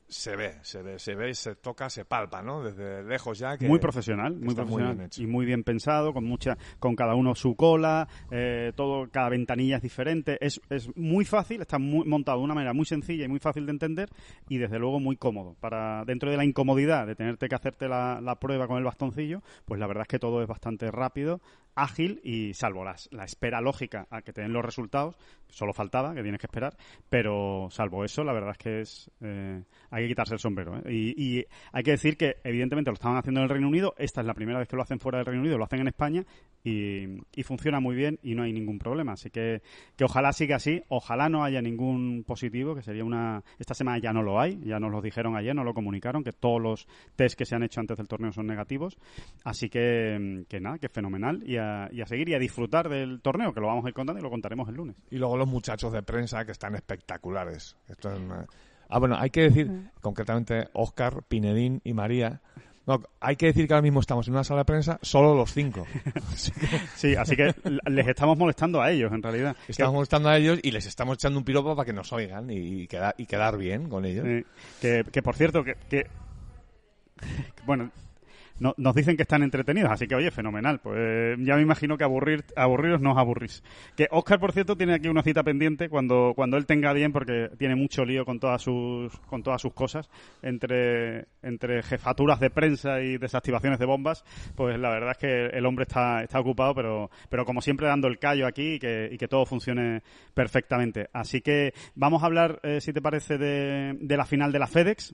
[0.07, 2.63] se ve, se ve, se ve, se toca, se palpa, ¿no?
[2.63, 3.57] Desde lejos ya.
[3.57, 7.55] Que, muy profesional, muy profesional y muy bien pensado, con mucha, con cada uno su
[7.55, 12.45] cola, eh, todo, cada ventanilla es diferente, es, es muy fácil, está muy, montado de
[12.45, 14.09] una manera muy sencilla y muy fácil de entender
[14.47, 15.55] y desde luego muy cómodo.
[15.59, 19.41] Para dentro de la incomodidad de tenerte que hacerte la, la prueba con el bastoncillo,
[19.65, 21.41] pues la verdad es que todo es bastante rápido,
[21.77, 25.15] ágil y salvo las, la espera lógica a que te den los resultados,
[25.47, 26.75] solo faltaba que tienes que esperar,
[27.07, 30.77] pero salvo eso, la verdad es que es eh, hay que quitarse el sombrero.
[30.77, 30.91] ¿eh?
[30.91, 34.21] Y, y hay que decir que evidentemente lo estaban haciendo en el Reino Unido, esta
[34.21, 36.25] es la primera vez que lo hacen fuera del Reino Unido, lo hacen en España
[36.67, 39.13] y, y funciona muy bien y no hay ningún problema.
[39.13, 39.61] Así que,
[39.95, 43.43] que ojalá siga así, ojalá no haya ningún positivo, que sería una...
[43.59, 46.33] Esta semana ya no lo hay, ya nos lo dijeron ayer, nos lo comunicaron, que
[46.33, 48.97] todos los test que se han hecho antes del torneo son negativos.
[49.43, 53.21] Así que, que nada, que fenomenal y a, y a seguir y a disfrutar del
[53.21, 54.95] torneo, que lo vamos a ir contando y lo contaremos el lunes.
[55.09, 57.77] Y luego los muchachos de prensa que están espectaculares.
[57.87, 58.45] Esto es una-
[58.89, 62.41] Ah, bueno, hay que decir, concretamente, Oscar, Pinedín y María.
[62.87, 65.53] No, hay que decir que ahora mismo estamos en una sala de prensa solo los
[65.53, 65.85] cinco.
[66.33, 67.53] Así que Sí, así que
[67.85, 69.55] les estamos molestando a ellos, en realidad.
[69.67, 72.87] estamos molestando a ellos y les estamos echando un piropo para que nos oigan y,
[72.87, 74.25] quedar, y quedar bien con ellos.
[74.25, 74.45] Sí,
[74.81, 76.07] que, que, por cierto, que, que-
[77.65, 77.91] bueno,
[78.59, 80.79] no- nos dicen que están entretenidos, así que oye, fenomenal.
[80.79, 83.63] Pues ya me imagino que aburrir, aburriros no os aburrís.
[83.95, 87.49] Que Oscar, por cierto, tiene aquí una cita pendiente cuando, cuando él tenga bien, porque
[87.57, 90.09] tiene mucho lío con todas sus, con todas sus cosas,
[90.41, 94.23] entre, entre jefaturas de prensa y desactivaciones de bombas,
[94.55, 98.07] pues la verdad es que el hombre está, está ocupado, pero, pero como siempre dando
[98.07, 100.01] el callo aquí y que, y que todo funcione
[100.33, 101.09] perfectamente.
[101.13, 104.67] Así que vamos a hablar, eh, si te parece, de, de la final de la
[104.67, 105.13] FedEx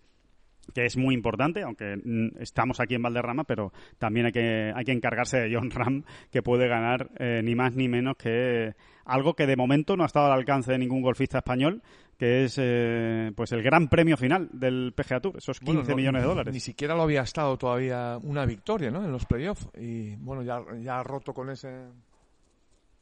[0.73, 4.85] que es muy importante, aunque mm, estamos aquí en Valderrama, pero también hay que, hay
[4.85, 8.73] que encargarse de John Ram, que puede ganar eh, ni más ni menos que
[9.05, 11.81] algo que de momento no ha estado al alcance de ningún golfista español,
[12.17, 15.95] que es eh, pues el gran premio final del PGA Tour, esos 15 Bueno, no-
[15.97, 16.53] millones de dólares.
[16.53, 19.03] Ni siquiera lo había estado todavía una victoria, ¿no?
[19.03, 19.67] En los playoffs.
[19.77, 21.87] Y bueno, ya, ya ha roto con ese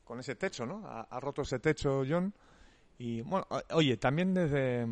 [0.04, 0.82] con ese techo, ¿no?
[0.88, 2.34] Ha, ha roto ese techo John.
[2.98, 4.86] Y bueno, oye, también desde...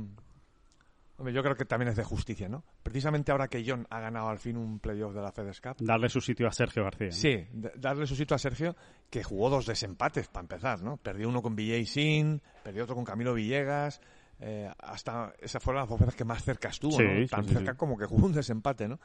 [1.20, 2.64] Hombre, yo creo que también es de justicia, ¿no?
[2.82, 5.76] Precisamente ahora que John ha ganado al fin un playoff de la FedEx Cup.
[5.80, 7.08] Darle su sitio a Sergio García.
[7.08, 7.14] ¿no?
[7.14, 8.76] Sí, darle su sitio a Sergio,
[9.10, 10.96] que jugó dos desempates para empezar, ¿no?
[10.98, 14.02] Perdió uno con BJ Sin, perdió otro con Camilo Villegas.
[14.40, 17.22] eh, hasta esas fueron las dos veces que más cerca estuvo, Sí, ¿no?
[17.22, 17.78] sí, Tan sí, cerca sí.
[17.78, 19.00] como que jugó un desempate, ¿no?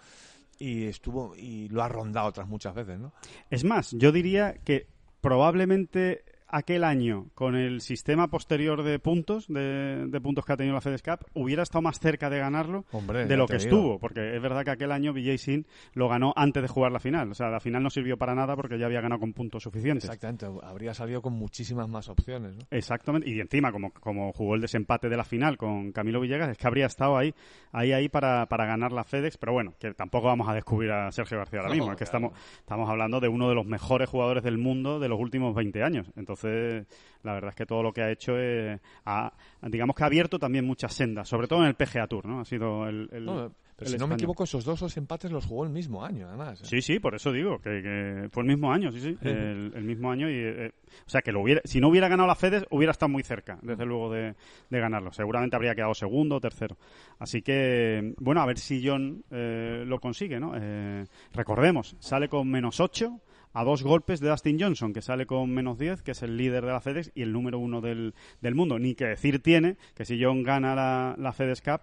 [0.60, 3.12] Y estuvo y lo ha rondado otras muchas veces, ¿no?
[3.50, 4.86] Es más, yo diría que
[5.20, 10.74] probablemente aquel año, con el sistema posterior de puntos, de, de puntos que ha tenido
[10.74, 13.64] la FedEx Cup, hubiera estado más cerca de ganarlo Hombre, de lo que digo.
[13.64, 17.00] estuvo, porque es verdad que aquel año BJ Sin lo ganó antes de jugar la
[17.00, 17.30] final.
[17.30, 20.04] O sea, la final no sirvió para nada porque ya había ganado con puntos suficientes.
[20.04, 22.62] Exactamente, habría salido con muchísimas más opciones, ¿no?
[22.70, 26.58] Exactamente, y encima, como, como jugó el desempate de la final con Camilo Villegas, es
[26.58, 27.34] que habría estado ahí,
[27.72, 31.10] ahí, ahí para, para ganar la FedEx, pero bueno, que tampoco vamos a descubrir a
[31.10, 32.26] Sergio García ahora No, mismo, es que claro.
[32.28, 35.82] estamos, estamos hablando de uno de los mejores jugadores del mundo de los últimos 20
[35.82, 36.06] años.
[36.16, 40.06] Entonces, la verdad es que todo lo que ha hecho es, ha- digamos que ha
[40.06, 42.40] abierto también muchas sendas, sobre todo en el PGA Tour, ¿no?
[42.40, 43.08] Ha sido el...
[43.12, 46.04] el- No, pero el si no me equivoco, esos dos desempates los jugó el mismo
[46.04, 46.60] año, además.
[46.60, 46.64] ¿eh?
[46.64, 49.82] Sí, sí, por eso digo, que, que fue el mismo año, sí, sí, el, el
[49.82, 50.30] mismo año.
[50.30, 50.72] y eh,
[51.04, 53.58] O sea, que lo hubiera, si no hubiera ganado la FedEx, hubiera estado muy cerca,
[53.62, 54.36] desde luego, de,
[54.70, 55.12] de ganarlo.
[55.12, 56.76] Seguramente habría quedado segundo o tercero.
[57.18, 60.52] Así que, bueno, a ver si John eh, lo consigue, ¿no?
[60.54, 63.18] Eh, recordemos, sale con menos 8
[63.54, 66.66] a dos golpes de Dustin Johnson, que sale con menos 10, que es el líder
[66.66, 68.78] de la FedEx y el número uno del, del mundo.
[68.78, 71.80] Ni que decir tiene que si John gana la, la FedEx Cup,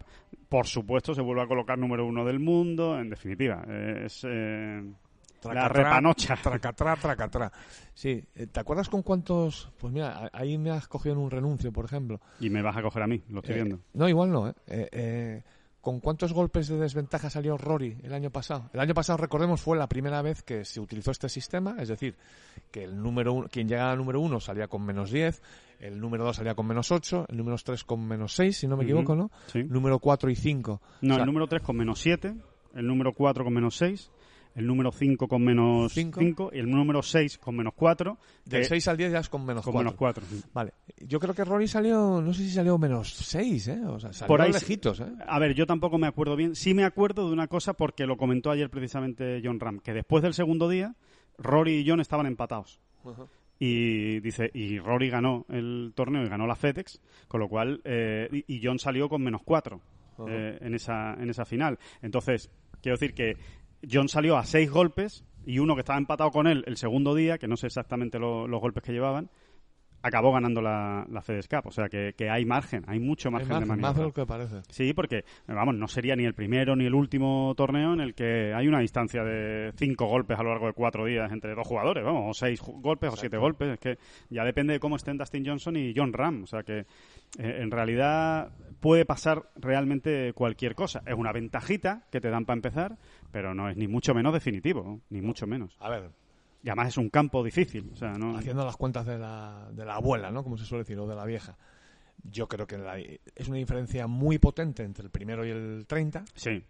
[0.49, 2.99] por supuesto se vuelve a colocar número uno del mundo.
[2.99, 4.83] En definitiva, eh, es eh,
[5.43, 6.35] la repanocha.
[6.35, 7.51] Tracatrá, tracatrá.
[7.93, 9.71] Sí, eh, ¿te acuerdas con cuántos?
[9.79, 12.19] Pues mira, ahí me has cogido en un renuncio, por ejemplo.
[12.39, 13.79] Y me vas a coger a mí, lo estoy Eh, viendo.
[13.93, 14.53] no, igual no, ¿eh?
[14.67, 15.43] Eh, eh,
[15.81, 18.69] ¿Con cuántos golpes de desventaja salió Rory el año pasado?
[18.71, 22.15] El año pasado, recordemos, fue la primera vez que se utilizó este sistema, es decir,
[22.69, 25.41] que el número uno, quien llegaba al número uno salía con menos 10,
[25.79, 28.77] el número dos salía con menos 8, el número tres con menos 6, si no
[28.77, 29.31] me equivoco, ¿no?
[29.47, 29.63] Sí.
[29.63, 30.81] Número 4 y 5.
[31.01, 32.35] No, o sea, el número 3 con menos 7,
[32.75, 34.11] el número 4 con menos 6,
[34.55, 36.19] el número 5 con menos Cinco.
[36.19, 38.17] 5 y el número 6 con menos 4.
[38.45, 39.83] Del que- 6 al 10 ya es con menos con 4.
[39.91, 40.23] menos 4.
[40.53, 40.73] Vale.
[40.99, 43.81] Yo creo que Rory salió, no sé si salió menos 6, ¿eh?
[43.85, 45.05] O sea, salió Por ahí- lejitos, ¿eh?
[45.27, 46.55] A ver, yo tampoco me acuerdo bien.
[46.55, 50.21] Sí me acuerdo de una cosa porque lo comentó ayer precisamente John Ram, que después
[50.23, 50.95] del segundo día,
[51.37, 52.79] Rory y John estaban empatados.
[53.59, 58.27] Y dice, y Rory ganó el torneo y ganó la FedEx, con lo cual, eh,
[58.47, 59.79] y y John salió con menos 4
[60.27, 61.77] eh, en, esa, en esa final.
[62.01, 62.49] Entonces,
[62.81, 63.37] quiero decir que
[63.89, 67.37] John salió a seis golpes y uno que estaba empatado con él el segundo día,
[67.37, 69.29] que no sé exactamente lo- los golpes que llevaban,
[70.03, 71.67] acabó ganando la, la FedEx Cup.
[71.67, 73.99] O sea que, que hay margen, hay mucho Hay margen, más, de más maniobra.
[73.99, 74.61] de lo que parece.
[74.69, 78.51] Sí, porque, vamos, no sería ni el primero ni el último torneo en el que
[78.53, 82.03] hay una distancia de cinco golpes a lo largo de cuatro días entre dos jugadores,
[82.03, 83.73] vamos, o seis golpes o siete golpes.
[83.73, 83.97] Es que
[84.31, 86.43] ya depende de cómo estén Dustin Johnson y John Ram.
[86.43, 86.85] O sea que, eh,
[87.37, 91.03] en realidad, puede pasar realmente cualquier cosa.
[91.05, 92.97] Es una ventajita que te dan para empezar,
[93.31, 95.75] pero no es ni mucho menos definitivo, ni mucho menos.
[95.79, 96.09] A ver,
[96.63, 97.89] Y además es un campo difícil.
[97.93, 98.37] O sea, no...
[98.37, 100.43] haciendo las cuentas de la, de la abuela, ¿no?
[100.43, 101.57] Como se suele decir, o de la vieja.
[102.23, 106.23] Yo creo que la- es una diferencia muy potente entre el primero y el 30,
[106.35, 106.63] Sí,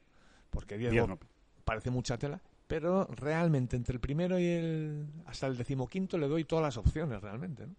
[0.49, 1.17] porque 10 diez gol-
[1.65, 6.45] parece mucha tela, pero realmente entre el primero y el hasta el decimoquinto le doy
[6.45, 7.73] todas las opciones realmente, ¿no?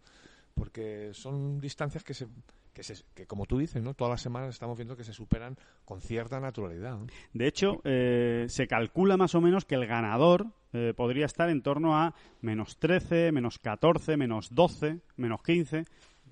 [0.55, 2.27] Porque son distancias que se
[2.73, 3.95] que, se, que como tú dices, ¿no?
[3.95, 6.99] Todas las semanas estamos viendo que se superan con cierta naturalidad.
[7.33, 11.63] De hecho, eh, se calcula más o menos que el ganador eh, podría estar en
[11.63, 15.85] torno a menos 13, menos 14, menos 12, menos 15.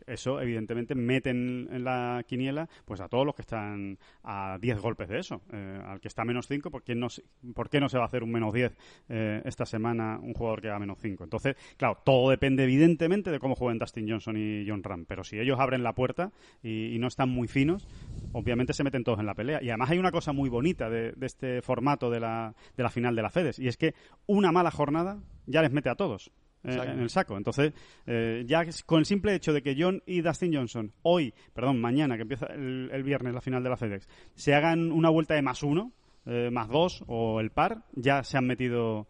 [0.06, 5.08] Eso evidentemente meten en la quiniela pues a todos los que están a 10 golpes
[5.08, 5.42] de eso.
[5.52, 7.08] Eh, al que está a menos 5, ¿por no,
[7.54, 8.76] ¿por qué no se va a hacer un menos 10
[9.08, 11.24] eh, esta semana un jugador que va a menos 5?
[11.24, 15.38] Entonces, claro, todo depende evidentemente de cómo jueguen Dustin Johnson y John Ram, pero si
[15.38, 16.32] ellos abren la puerta
[16.62, 17.88] y, no están muy finos,
[18.32, 19.62] obviamente se meten todos en la pelea.
[19.62, 23.16] Y además hay una cosa muy bonita de, este formato de la, de la final
[23.16, 23.94] de la FEDES, y es que
[24.26, 26.30] una mala jornada ya les mete a todos.
[26.62, 27.37] Eh, en el saco.
[27.37, 27.73] Entonces,
[28.07, 32.16] eh, ya con el simple hecho de que John y Dustin Johnson hoy, perdón, mañana,
[32.16, 35.62] que empieza el, viernes la final de la FedEx, se hagan una vuelta de más
[35.62, 35.92] uno,
[36.27, 39.07] eh, más dos o el par, ya se han metido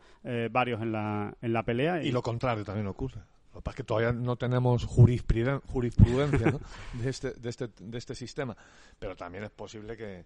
[0.50, 2.02] varios en la, en la pelea.
[2.02, 2.12] Y...
[2.12, 3.20] lo contrario también ocurre.
[3.52, 6.54] Lo que pasa es que todavía no tenemos jurisprudencia
[6.92, 8.56] de, este, de, este, de este sistema.
[8.96, 10.24] Pero también es posible que,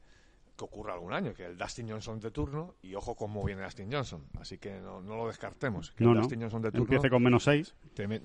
[0.56, 3.92] que ocurra algún año, que el Dustin Johnson de turno, y ojo cómo viene Dustin
[3.92, 5.92] Johnson, así que no, lo descartemos.
[5.92, 6.84] Que el Dustin Johnson de turno.
[6.84, 7.74] Empiece con menos 6.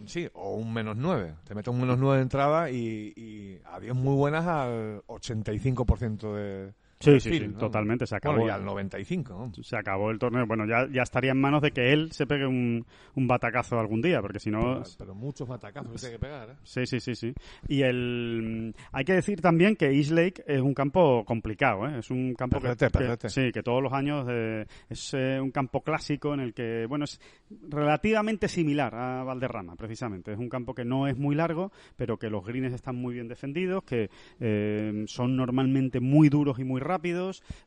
[0.05, 1.35] Sí, o un menos 9.
[1.43, 6.73] Te mete un menos 9 de entrada y, y adiós muy buenas al 85% de,
[6.99, 8.05] Sí, sí, sí, totalmente.
[8.05, 8.45] Se acabó.
[8.45, 9.51] y al 95.
[9.61, 10.45] Se acabó el torneo.
[10.45, 12.85] Bueno, ya, ya estaría en manos de que él se pegue un,
[13.15, 14.83] un batacazo algún día, porque si no.
[14.97, 16.55] Pero, muchos batacazos tiene que pegar, ¿eh?
[16.63, 17.33] Sí, sí, sí, sí.
[17.69, 18.75] Y el.
[18.91, 21.99] Hay que decir también que East Lake es un campo complicado, ¿eh?
[21.99, 26.33] Es un campo que, Sí, que todos los años eh, es eh, un campo clásico
[26.33, 27.21] en el que, bueno, es
[27.69, 30.33] relativamente similar a Valderrama, precisamente.
[30.33, 33.29] Es un campo que no es muy largo, pero que los greens están muy bien
[33.29, 34.09] defendidos, que
[34.41, 36.88] eh, son normalmente muy duros y muy rápidos,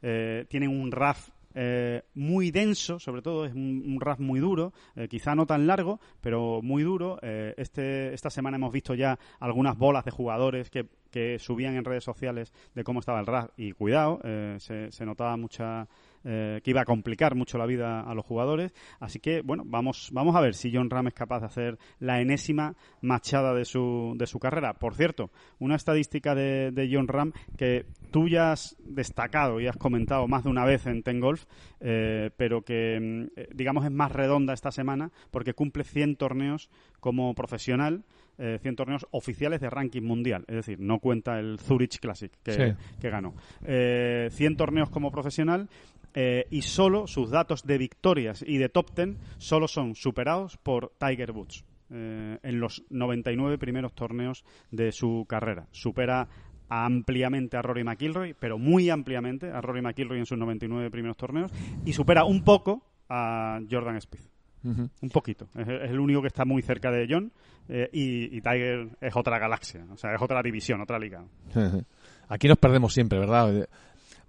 [0.02, 5.06] eh, tienen un RAF eh, muy denso, sobre todo es un, RAF muy duro, eh,
[5.08, 7.18] quizá no tan largo, pero muy duro.
[7.22, 12.04] este, esta semana hemos visto ya algunas bolas de jugadores que, que subían en redes
[12.04, 14.20] sociales de cómo estaba el RAF y cuidado,
[14.58, 15.88] se, se, notaba mucha
[16.24, 18.72] eh, que iba a complicar mucho la vida a los jugadores.
[19.00, 22.20] Así que, bueno, vamos, vamos a ver si John Ram es capaz de hacer la
[22.20, 24.74] enésima machada de su, de su carrera.
[24.74, 29.76] Por cierto, una estadística de, de John Ram que tú ya has destacado y has
[29.76, 31.44] comentado más de una vez en Ten Golf,
[31.80, 36.70] eh, pero que, mm, eh, digamos, es más redonda esta semana porque cumple 100 torneos
[37.00, 38.04] como profesional.
[38.34, 43.10] 100 torneos oficiales de ranking mundial, es decir, no cuenta el Zurich Classic que, que
[43.10, 43.34] ganó.
[43.60, 45.68] 100 torneos como profesional
[46.14, 50.92] eh, y solo sus datos de victorias y de top ten solo son superados por
[50.98, 55.66] Tiger Woods eh, en los 99 primeros torneos de su carrera.
[55.72, 56.28] Supera
[56.68, 61.50] ampliamente a Rory McIlroy, pero muy ampliamente a Rory McIlroy en sus 99 primeros torneos
[61.84, 64.32] y supera un poco a Jordan Spieth.
[64.64, 65.48] Un poquito.
[65.56, 67.32] Es, el único que está muy cerca de John
[67.68, 71.24] eh, y, y, Tiger es otra galaxia, o sea, es otra división, otra liga.
[72.28, 73.68] Aquí nos perdemos siempre, ¿verdad?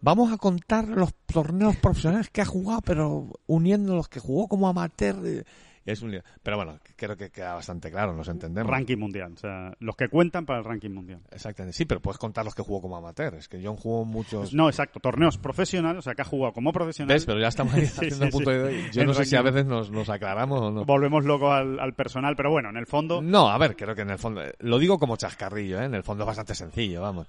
[0.03, 4.67] Vamos a contar los torneos profesionales que ha jugado, pero uniendo los que jugó como
[4.67, 5.45] amateur.
[5.85, 8.71] Es un Pero bueno, creo que queda bastante claro, nos entendemos.
[8.71, 11.19] Ranking mundial, o sea, los que cuentan para el ranking mundial.
[11.31, 13.35] Exactamente, sí, pero puedes contar los que jugó como amateur.
[13.35, 14.53] Es que John jugó muchos.
[14.53, 17.13] No, exacto, torneos profesionales, o sea, que ha jugado como profesional.
[17.13, 17.25] ¿Ves?
[17.25, 18.89] Pero ya estamos ahí haciendo punto de.
[18.91, 20.85] Yo no sé si a veces nos, nos aclaramos o no.
[20.85, 23.21] Volvemos loco al, al, personal, pero bueno, en el fondo.
[23.21, 24.41] No, a ver, creo que en el fondo.
[24.59, 25.85] Lo digo como chascarrillo, ¿eh?
[25.85, 27.27] En el fondo es bastante sencillo, vamos.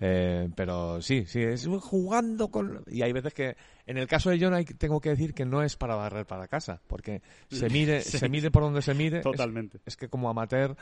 [0.00, 2.82] Eh, pero sí, sí, es jugando con...
[2.86, 5.76] Y hay veces que, en el caso de John, tengo que decir que no es
[5.76, 9.20] para barrer para casa, porque se mide, se mide por donde se mide.
[9.20, 9.80] Totalmente.
[9.84, 10.76] Es, que como amateur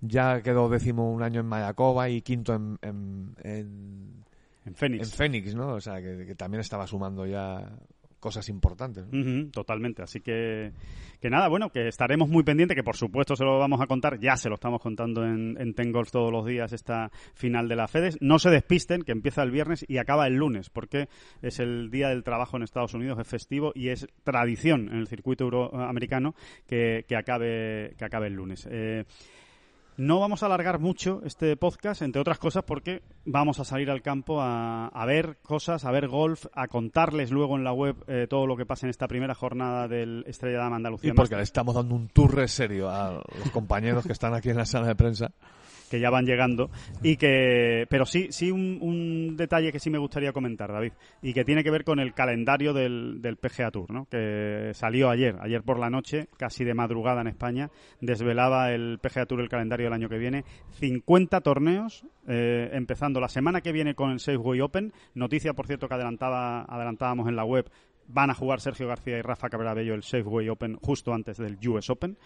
[0.00, 4.24] ya quedó décimo un año en Mayacoba y quinto en, en, en,
[4.64, 5.04] en Fénix.
[5.04, 5.74] En Fénix, ¿no?
[5.74, 7.70] O sea, que, también estaba sumando ya
[8.18, 9.06] cosas importantes.
[9.52, 10.02] totalmente.
[10.02, 10.72] Así que,
[11.20, 14.18] que nada, bueno, que estaremos muy pendientes, que por supuesto se lo vamos a contar,
[14.18, 17.76] ya se lo estamos contando en, en Ten Golf todos los días esta final de
[17.76, 18.18] la FEDES.
[18.20, 21.08] No se despisten, que empieza el viernes y acaba el lunes, porque
[21.42, 25.08] es el día del trabajo en Estados Unidos, es festivo y es tradición en el
[25.08, 26.34] circuito euroamericano
[26.66, 28.66] que, que, acabe, que acabe el lunes.
[28.70, 29.04] Eh,
[29.98, 34.00] no vamos a alargar mucho este podcast, entre otras cosas, porque vamos a salir al
[34.00, 38.46] campo a, ver cosas, a ver golf, a contarles luego en la web eh, todo
[38.46, 41.10] lo que pasa en esta primera jornada del Estrella de Andalucía.
[41.10, 44.56] Y porque le estamos dando un tour serio a los compañeros que están aquí en
[44.56, 45.32] la sala de prensa
[45.88, 46.70] que ya van llegando
[47.02, 51.44] y que pero sí sí un, detalle que sí me gustaría comentar David y que
[51.44, 54.06] tiene que ver con el calendario del, del PGA Tour ¿no?
[54.10, 57.70] que salió ayer ayer por la noche casi de madrugada en España
[58.00, 60.44] desvelaba el PGA Tour el calendario del año que viene.
[60.78, 64.92] 50 torneos eh, empezando la semana que viene con el Safeway Open.
[65.14, 67.70] Noticia por cierto que adelantaba adelantábamos en la web
[68.08, 71.58] van a jugar Sergio García y Rafa Cabrera Bello el Safeway Open justo antes del
[71.68, 72.16] US Open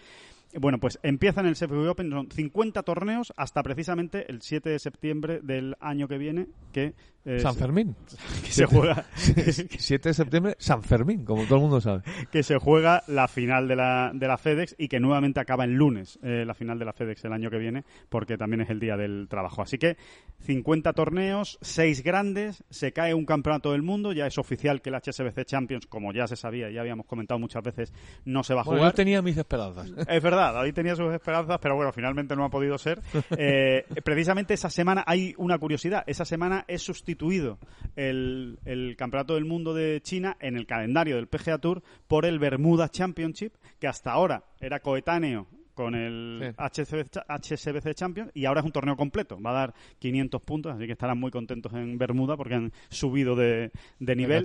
[0.59, 4.79] bueno, pues empieza en el CFW Open, son 50 torneos hasta precisamente el 7 de
[4.79, 6.93] septiembre del año que viene, que,
[7.25, 7.95] eh, San Fermín.
[8.43, 12.01] que se juega 7 de septiembre, San Fermín, como todo el mundo sabe.
[12.31, 15.73] que se juega la final de la, de la FedEx y que nuevamente acaba el
[15.73, 18.79] lunes eh, la final de la FedEx el año que viene, porque también es el
[18.79, 19.61] día del trabajo.
[19.61, 19.97] Así que
[20.41, 24.95] 50 torneos, 6 grandes, se cae un campeonato del mundo, ya es oficial que el
[24.95, 27.93] HSBC Champions, como ya se sabía, ya habíamos comentado muchas veces,
[28.25, 28.91] no se va a Bueno, jugar.
[28.91, 29.91] yo tenía mis esperanzas.
[30.07, 33.01] Es verdad, David tenía sus esperanzas, pero bueno, finalmente no ha podido ser.
[33.35, 36.03] Eh, precisamente esa semana hay una curiosidad.
[36.07, 36.83] Esa semana es
[37.17, 37.59] sustituido
[37.95, 42.39] el, el Campeonato del Mundo de China en el calendario del PGA Tour por el
[42.39, 48.59] Bermuda Championship, que hasta ahora era coetáneo con el HSBC, Cha- HSBC Champions y ahora
[48.59, 49.39] es un torneo completo.
[49.41, 53.35] Va a dar 500 puntos, así que estarán muy contentos en Bermuda porque han subido
[53.35, 54.43] de, de nivel.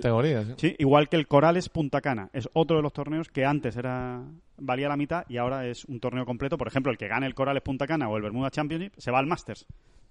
[0.57, 2.29] Sí, igual que el Corales Punta Cana.
[2.33, 4.23] Es otro de los torneos que antes era
[4.57, 6.57] valía la mitad y ahora es un torneo completo.
[6.57, 9.19] Por ejemplo, el que gane el Corales Punta Cana o el Bermuda Championship se va
[9.19, 9.67] al Masters.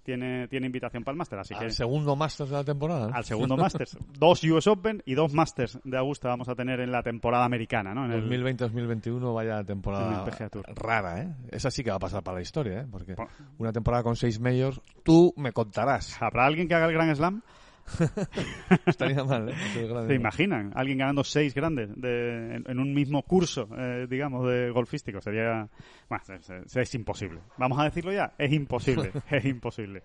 [0.09, 3.09] Tiene, tiene invitación para el Masters, así que Al segundo Masters de la temporada.
[3.09, 3.15] ¿no?
[3.15, 3.99] al segundo Masters.
[4.19, 7.93] Dos US Open y dos Masters de Augusta vamos a tener en la temporada americana,
[7.93, 8.07] ¿no?
[8.07, 10.25] En el- 2020-2021 vaya temporada
[10.75, 11.35] rara, ¿eh?
[11.51, 12.87] Esa sí que va a pasar para la historia, ¿eh?
[12.91, 13.17] Porque
[13.59, 16.17] una temporada con seis majors, tú me contarás.
[16.23, 17.43] ¿Habrá alguien que haga el Grand Slam?
[18.86, 19.55] Estaría mal, ¿eh?
[20.07, 20.72] ¿Se imaginan?
[20.74, 25.20] Alguien ganando seis grandes de- en, en un mismo curso, eh, digamos, de golfístico.
[25.20, 25.68] Sería.
[26.09, 27.41] Bueno, es, es- es imposible.
[27.57, 28.32] Vamos a decirlo ya.
[28.39, 29.11] Es imposible.
[29.30, 30.03] es imposible.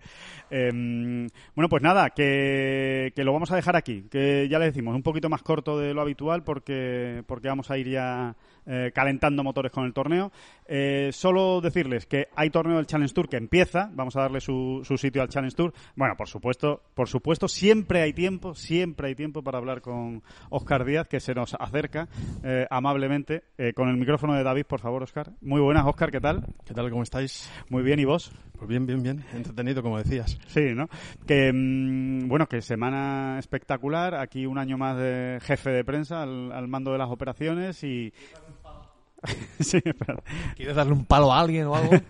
[0.50, 4.06] Em, bueno, pues nada, que, que lo vamos a dejar aquí.
[4.10, 7.78] Que ya les decimos, un poquito más corto de lo habitual porque, porque vamos a
[7.78, 8.34] ir ya
[8.66, 10.32] eh, calentando motores con el torneo.
[10.66, 13.90] Eh, solo decirles que hay torneo del Challenge Tour que empieza.
[13.92, 15.72] Vamos a darle su, su sitio al Challenge Tour.
[15.94, 20.84] Bueno, por supuesto, por supuesto, siempre hay tiempo, siempre hay tiempo para hablar con Oscar
[20.84, 22.08] Díaz, que se nos acerca
[22.42, 25.32] eh, amablemente eh, con el micrófono de David, por favor, Oscar.
[25.40, 26.44] Muy buenas, Oscar, ¿qué tal?
[26.64, 26.90] ¿Qué tal?
[26.90, 27.50] ¿Cómo estáis?
[27.68, 28.32] Muy bien, ¿y vos?
[28.56, 29.24] Pues bien, bien, bien.
[29.34, 30.38] Entretenido, como decías.
[30.46, 30.88] Sí, ¿no?
[31.26, 34.14] Que, mm, bueno, que semana espectacular.
[34.14, 38.12] Aquí un año más de jefe de prensa al, al mando de las operaciones y...
[39.60, 40.22] sí, espera.
[40.56, 41.92] ¿Quieres darle un palo a alguien o algo?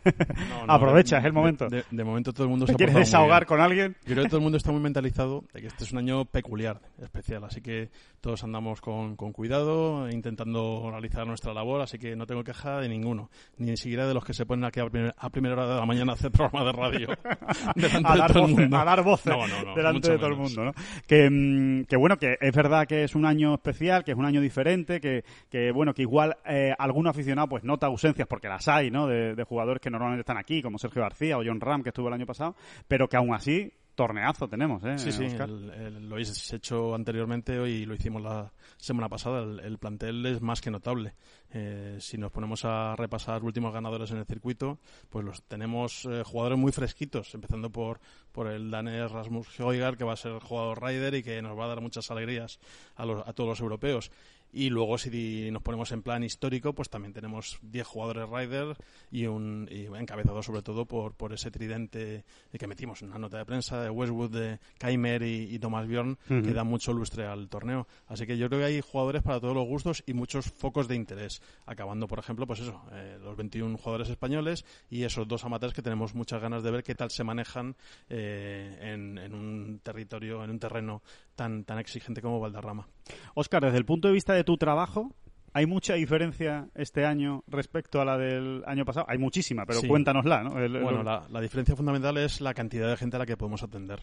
[0.49, 1.69] No, no, Aprovecha, de- es el momento.
[1.69, 3.97] De, de momento todo el mundo se ¿Te ha quieres desahogar con alguien?
[4.05, 6.25] Yo creo que todo el mundo está muy mentalizado de que este es un año
[6.25, 7.91] peculiar, especial, así que
[8.21, 12.89] todos andamos con, con cuidado, intentando realizar nuestra labor, así que no tengo queja de
[12.89, 15.81] ninguno, ni siquiera de los que se ponen aquí a, primer- a primera hora de
[15.81, 17.09] la mañana a hacer programa de radio.
[17.75, 18.77] delante a de dar todo el voces, mundo.
[18.79, 20.49] a dar voces No, no, no, delante de todo el menos.
[20.57, 20.73] mundo, ¿no?
[21.07, 24.25] Que, mm, que bueno, que es verdad que es un año especial, que es un
[24.25, 26.73] año diferente, que, que bueno, que igual eh,
[27.05, 29.07] algún aficionado pues nota ausencias porque las hay, ¿no?
[29.07, 32.09] De, de jugadores que normalmente están aquí, como Sergio García o John Ram, que estuvo
[32.09, 32.57] el año pasado,
[32.89, 34.99] pero que aún así torneazo tenemos, ¿eh?
[34.99, 35.49] Sí, sí, Óscar?
[35.49, 39.43] el- el- lo habéis hecho anteriormente y lo hicimos la semana pasada.
[39.45, 41.15] El, el plantel es más que notable.
[41.53, 44.81] Eh, si nos ponemos a repasar últimos ganadores en el circuito,
[45.11, 48.01] pues los tenemos eh, jugadores muy fresquitos, empezando por,
[48.33, 51.67] por el danés Rasmus Højgaard, que va a ser jugador rider y que nos va
[51.67, 52.59] a dar muchas alegrías
[52.97, 54.11] a, los- a todos los europeos.
[54.55, 58.77] Y luego, si nos ponemos en plan histórico, pues también tenemos 10 jugadores Ryder
[59.11, 62.25] y un y encabezado sobre todo por, por ese tridente
[62.57, 66.17] que metimos en una nota de prensa de Westwood, de Kaimer y, y Thomas Bjorn,
[66.29, 67.89] que da mucho lustre al torneo.
[68.07, 70.95] Así que yo creo que hay jugadores para todos los gustos y muchos focos de
[70.95, 71.43] interés.
[71.67, 75.83] Acabando, por ejemplo, pues eso, eh, los 21 jugadores españoles y esos dos amateurs que
[75.83, 77.75] tenemos muchas ganas de ver qué tal se manejan
[78.09, 81.03] eh, en, en un territorio, en un terreno
[81.35, 82.87] tan, tan exigente como Valderrama.
[83.35, 85.15] Óscar, desde el punto de vista de tu trabajo,
[85.53, 89.07] ¿hay mucha diferencia este año respecto a la del año pasado?
[89.09, 89.87] Hay muchísima, pero Sí.
[89.89, 90.59] cuéntanosla, ¿no?
[90.59, 93.63] El- Bueno, la, la diferencia fundamental es la cantidad de gente a la que podemos
[93.63, 94.01] atender.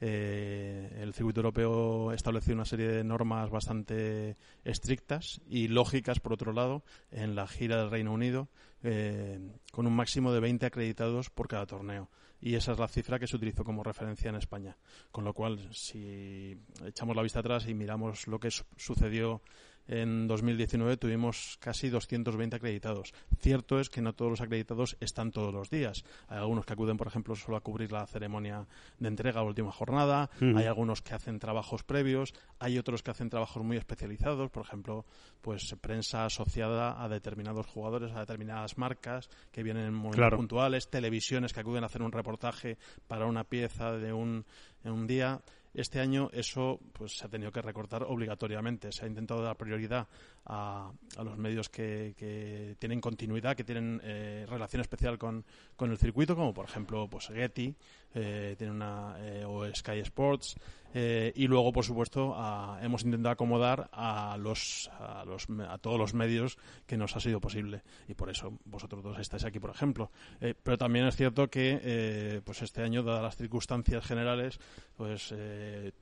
[0.00, 6.52] Eh, el circuito europeo estableció una serie de normas bastante estrictas y lógicas, por otro
[6.52, 8.48] lado, en la gira del Reino Unido,
[8.82, 9.38] eh,
[9.72, 12.10] con un máximo de 20 acreditados por cada torneo.
[12.40, 14.76] Y esa es la cifra que se utilizó como referencia en España.
[15.10, 19.40] Con lo cual, si echamos la vista atrás y miramos lo que su- sucedió
[19.86, 23.12] en 2019 tuvimos casi 220 acreditados.
[23.40, 26.04] Cierto es que no todos los acreditados están todos los días.
[26.28, 28.66] Hay algunos que acuden, por ejemplo, solo a cubrir la ceremonia
[28.98, 30.30] de entrega o última jornada.
[30.40, 32.32] Hay algunos que hacen trabajos previos.
[32.58, 34.50] Hay otros que hacen trabajos muy especializados.
[34.50, 35.04] Por ejemplo,
[35.40, 40.36] pues prensa asociada a determinados jugadores, a determinadas marcas que vienen en momentos Claro.
[40.38, 40.88] puntuales.
[40.88, 44.44] Televisiones que acuden a hacer un reportaje para una pieza de un,
[44.82, 45.40] en un día.
[45.74, 48.92] Este año eso pues se ha tenido que recortar obligatoriamente.
[48.92, 50.06] Se ha intentado dar prioridad
[50.46, 55.44] a, a los medios que, que tienen continuidad, que tienen eh, relación especial con,
[55.76, 57.74] con el circuito, como por ejemplo pues Getty,
[58.14, 60.56] eh, tiene una, eh, o Sky Sports,
[60.96, 65.98] Eh, y luego, por supuesto, a- hemos intentado acomodar a, los, a, los, a todos
[65.98, 66.56] los medios
[66.86, 67.82] que nos ha sido posible.
[68.06, 70.12] Y por eso vosotros dos estáis aquí, por ejemplo.
[70.40, 74.60] Eh, pero también es cierto que eh, pues este año, dadas las circunstancias generales,
[74.96, 75.34] pues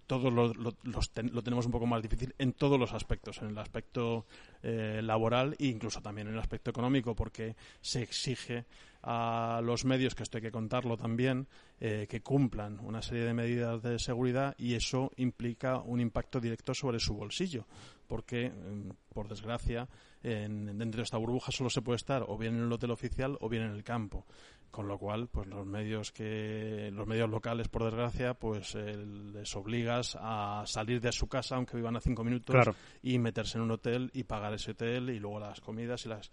[0.06, 3.40] todos lo, lo- los ten- lo tenemos un poco más difícil en todos los aspectos,
[3.40, 4.26] en el aspecto
[4.62, 8.66] laboral e incluso también en el aspecto económico, porque se exige
[9.04, 11.48] a los medios, que esto hay que contarlo también,
[11.84, 16.74] eh, que cumplan una serie de medidas de seguridad y eso implica un impacto directo
[16.74, 17.66] sobre su bolsillo,
[18.06, 19.88] porque, mm, por desgracia,
[20.22, 23.36] en- dentro de esta burbuja solo se puede estar o bien en el hotel oficial
[23.40, 24.24] o bien en el campo.
[24.70, 28.96] Con lo cual, pues los medios que los medios locales, por desgracia, pues eh,
[29.34, 32.74] les obligas a salir de su casa, aunque vivan a cinco minutos, Claro.
[33.02, 36.30] y meterse en un hotel y pagar ese hotel y luego las comidas y las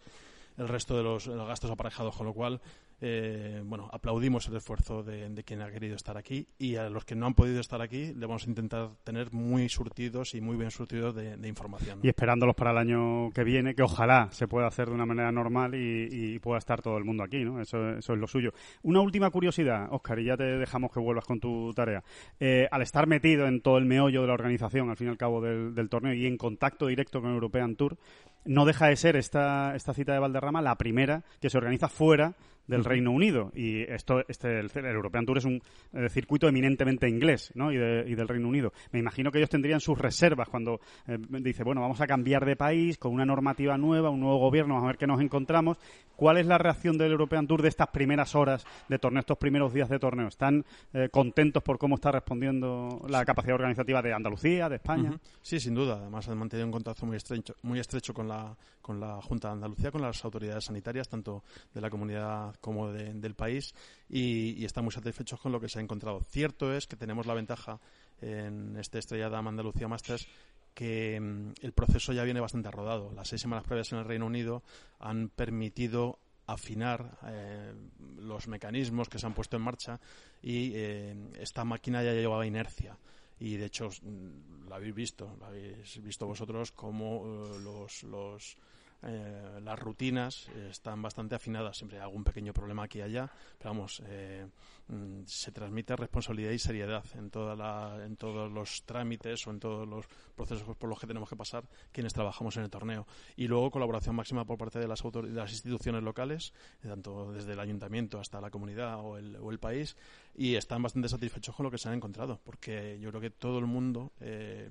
[0.57, 2.59] el resto de los, de los gastos aparejados, con lo cual,
[3.01, 7.15] eh, bueno, aplaudimos el esfuerzo de, quien ha querido estar aquí y a los que
[7.15, 10.71] no han podido estar aquí le vamos a intentar tener muy surtidos y muy bien
[10.71, 11.99] surtidos de, información.
[12.03, 15.31] Y esperándolos para el año que viene, que ojalá se pueda hacer de una manera
[15.31, 17.59] normal y, pueda estar todo el mundo aquí, ¿no?
[17.59, 18.53] Eso, eso es lo suyo.
[18.83, 22.01] Una última curiosidad, Oscar, y ya te dejamos que vuelvas con tu tarea.
[22.39, 25.17] Eh, al estar metido en todo el meollo de la organización, al fin y al
[25.17, 27.97] cabo del, del torneo, y en contacto directo con European Tour,
[28.45, 32.35] no deja de ser esta, esta cita de Valderrama la primera que se organiza fuera
[32.69, 33.51] del Reino Unido.
[33.53, 35.61] Y esto este el, el European Tour es un
[35.93, 37.71] eh, circuito eminentemente inglés ¿no?
[37.71, 38.71] y, de- y del Reino Unido.
[38.91, 42.55] Me imagino que ellos tendrían sus reservas cuando eh, dice bueno vamos a cambiar de
[42.55, 45.77] país con una normativa nueva un nuevo gobierno vamos a ver qué nos encontramos
[46.19, 49.73] ¿cuál es la reacción del European Tour de estas primeras horas de torneo estos primeros
[49.73, 54.67] días de torneo están eh, contentos por cómo está respondiendo la capacidad organizativa de Andalucía
[54.67, 55.17] de España.
[55.41, 55.95] Sí, sin duda.
[55.95, 59.53] Además, han mantenido un contacto muy estrecho, muy estrecho con la, con la Junta de
[59.53, 61.43] Andalucía, con las autoridades sanitarias, tanto
[61.73, 63.73] de la comunidad como de- del país,
[64.09, 66.19] y, y están muy satisfechos con lo que se ha encontrado.
[66.29, 67.79] Cierto es que tenemos la ventaja
[68.21, 70.27] en este Estrella Damm Andalucía Masters
[70.73, 73.11] que mm, el proceso ya viene bastante rodado.
[73.13, 74.63] Las seis semanas previas en el Reino Unido
[74.99, 77.73] han permitido afinar eh,
[78.17, 79.99] los mecanismos que se han puesto en marcha
[80.41, 82.97] y eh, esta máquina ya llevaba inercia
[83.39, 88.57] y de hecho mm, lo habéis visto, lo habéis visto vosotros cómo eh, los, los
[89.03, 91.77] eh, las rutinas eh, están bastante afinadas.
[91.77, 94.45] Siempre hay algún pequeño problema aquí y allá, pero vamos, eh,
[94.87, 99.59] mm, se transmite responsabilidad y seriedad en, toda la, en todos los trámites o en
[99.59, 103.07] todos los procesos por los que tenemos que pasar quienes trabajamos en el torneo.
[103.37, 107.59] Y luego colaboración máxima por parte de las, de las instituciones locales, tanto desde el
[107.59, 109.95] ayuntamiento hasta la comunidad o el, o el país,
[110.35, 113.59] y están bastante satisfechos con lo que se han encontrado, porque yo creo que todo
[113.59, 114.69] el mundo, eh,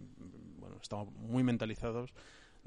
[0.58, 2.12] bueno, estamos muy mentalizados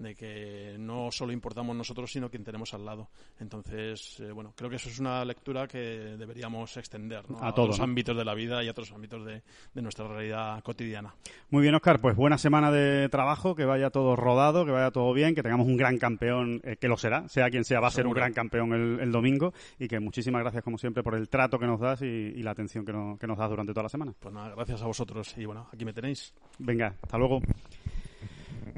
[0.02, 3.10] de que no solo importamos nosotros, sino quien tenemos al lado.
[3.40, 5.78] Entonces, eh, bueno, creo que eso es una lectura que
[6.18, 7.38] deberíamos extender ¿no?
[7.40, 7.84] A a, todo, otros ¿no?
[7.84, 9.44] ámbitos de la vida y a otros ámbitos de,
[9.74, 11.14] de nuestra realidad cotidiana.
[11.50, 15.14] Muy bien, Oscar, pues buena semana de trabajo, que vaya todo rodado, que vaya todo
[15.14, 17.92] bien, que tengamos un gran campeón, eh, que lo será, sea quien sea, va a
[17.92, 21.30] ser un gran campeón el, el domingo, y que muchísimas gracias, como siempre, por el
[21.30, 23.84] trato que nos das y, y la atención que, no- que nos das durante toda
[23.84, 24.14] la semana.
[24.20, 26.34] Pues nada, gracias a vosotros y bueno, aquí me tenéis.
[26.58, 27.40] Venga, hasta luego.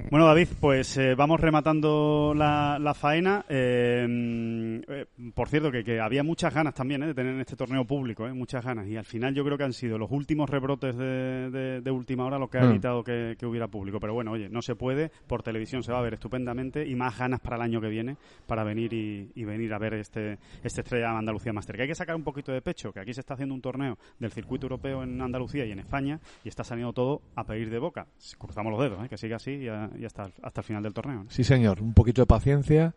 [0.10, 3.46] Bueno, David, pues eh, vamos rematando la, la faena.
[3.50, 7.86] Eh, eh, por cierto, que, que había muchas ganas también eh, de tener este torneo
[7.86, 8.88] público, eh, muchas ganas.
[8.88, 12.26] Y al final yo creo que han sido los últimos rebrotes de, de- de última
[12.26, 12.70] hora lo que ha Mm.
[12.72, 14.00] evitado que, que hubiera público.
[14.00, 15.12] Pero bueno, oye, no se puede.
[15.28, 18.18] Por televisión se va a ver estupendamente y más ganas para el año que viene
[18.48, 21.76] para venir y, y venir a ver este, este Estrella Andalucía Master.
[21.76, 23.98] Que hay que sacar un poquito de pecho, que aquí se está haciendo un torneo
[24.20, 27.80] del circuito europeo en Andalucía y en España y está saliendo todo a pedir de
[27.80, 28.06] boca.
[28.38, 29.10] Cruzamos los dedos, ¿eh?
[29.10, 31.24] que siga así y, a- y hasta, hasta el final del torneo.
[31.24, 31.30] ¿no?
[31.30, 32.94] Sí, señor, un poquito de paciencia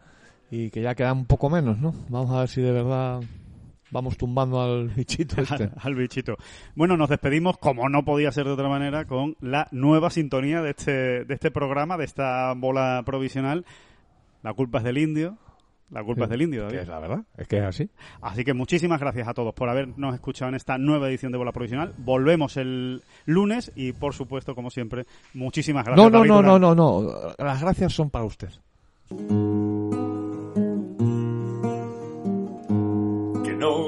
[0.51, 1.95] y que ya queda un poco menos, ¿no?
[2.09, 3.21] Vamos a ver si de verdad
[3.91, 5.65] vamos tumbando al bichito este.
[5.65, 6.37] Al, al bichito.
[6.75, 10.71] Bueno, nos despedimos, como no podía ser de otra manera, con la nueva sintonía de
[10.71, 13.65] este, de este programa, de esta bola provisional.
[14.43, 15.39] La culpa es del indio.
[15.91, 16.77] La culpa es del indio, David.
[16.77, 17.89] Que es la verdad, es que es así.
[18.21, 21.53] Así que muchísimas gracias a todos por habernos escuchado en esta nueva edición de Bola
[21.53, 21.95] Provisional.
[21.99, 26.05] Volvemos el lunes y, por supuesto, como siempre, muchísimas gracias.
[26.05, 27.35] No, no, David no, no, no, no.
[27.39, 28.51] Las gracias son para usted.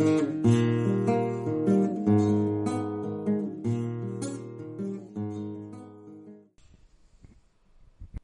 [0.00, 0.69] Thank you.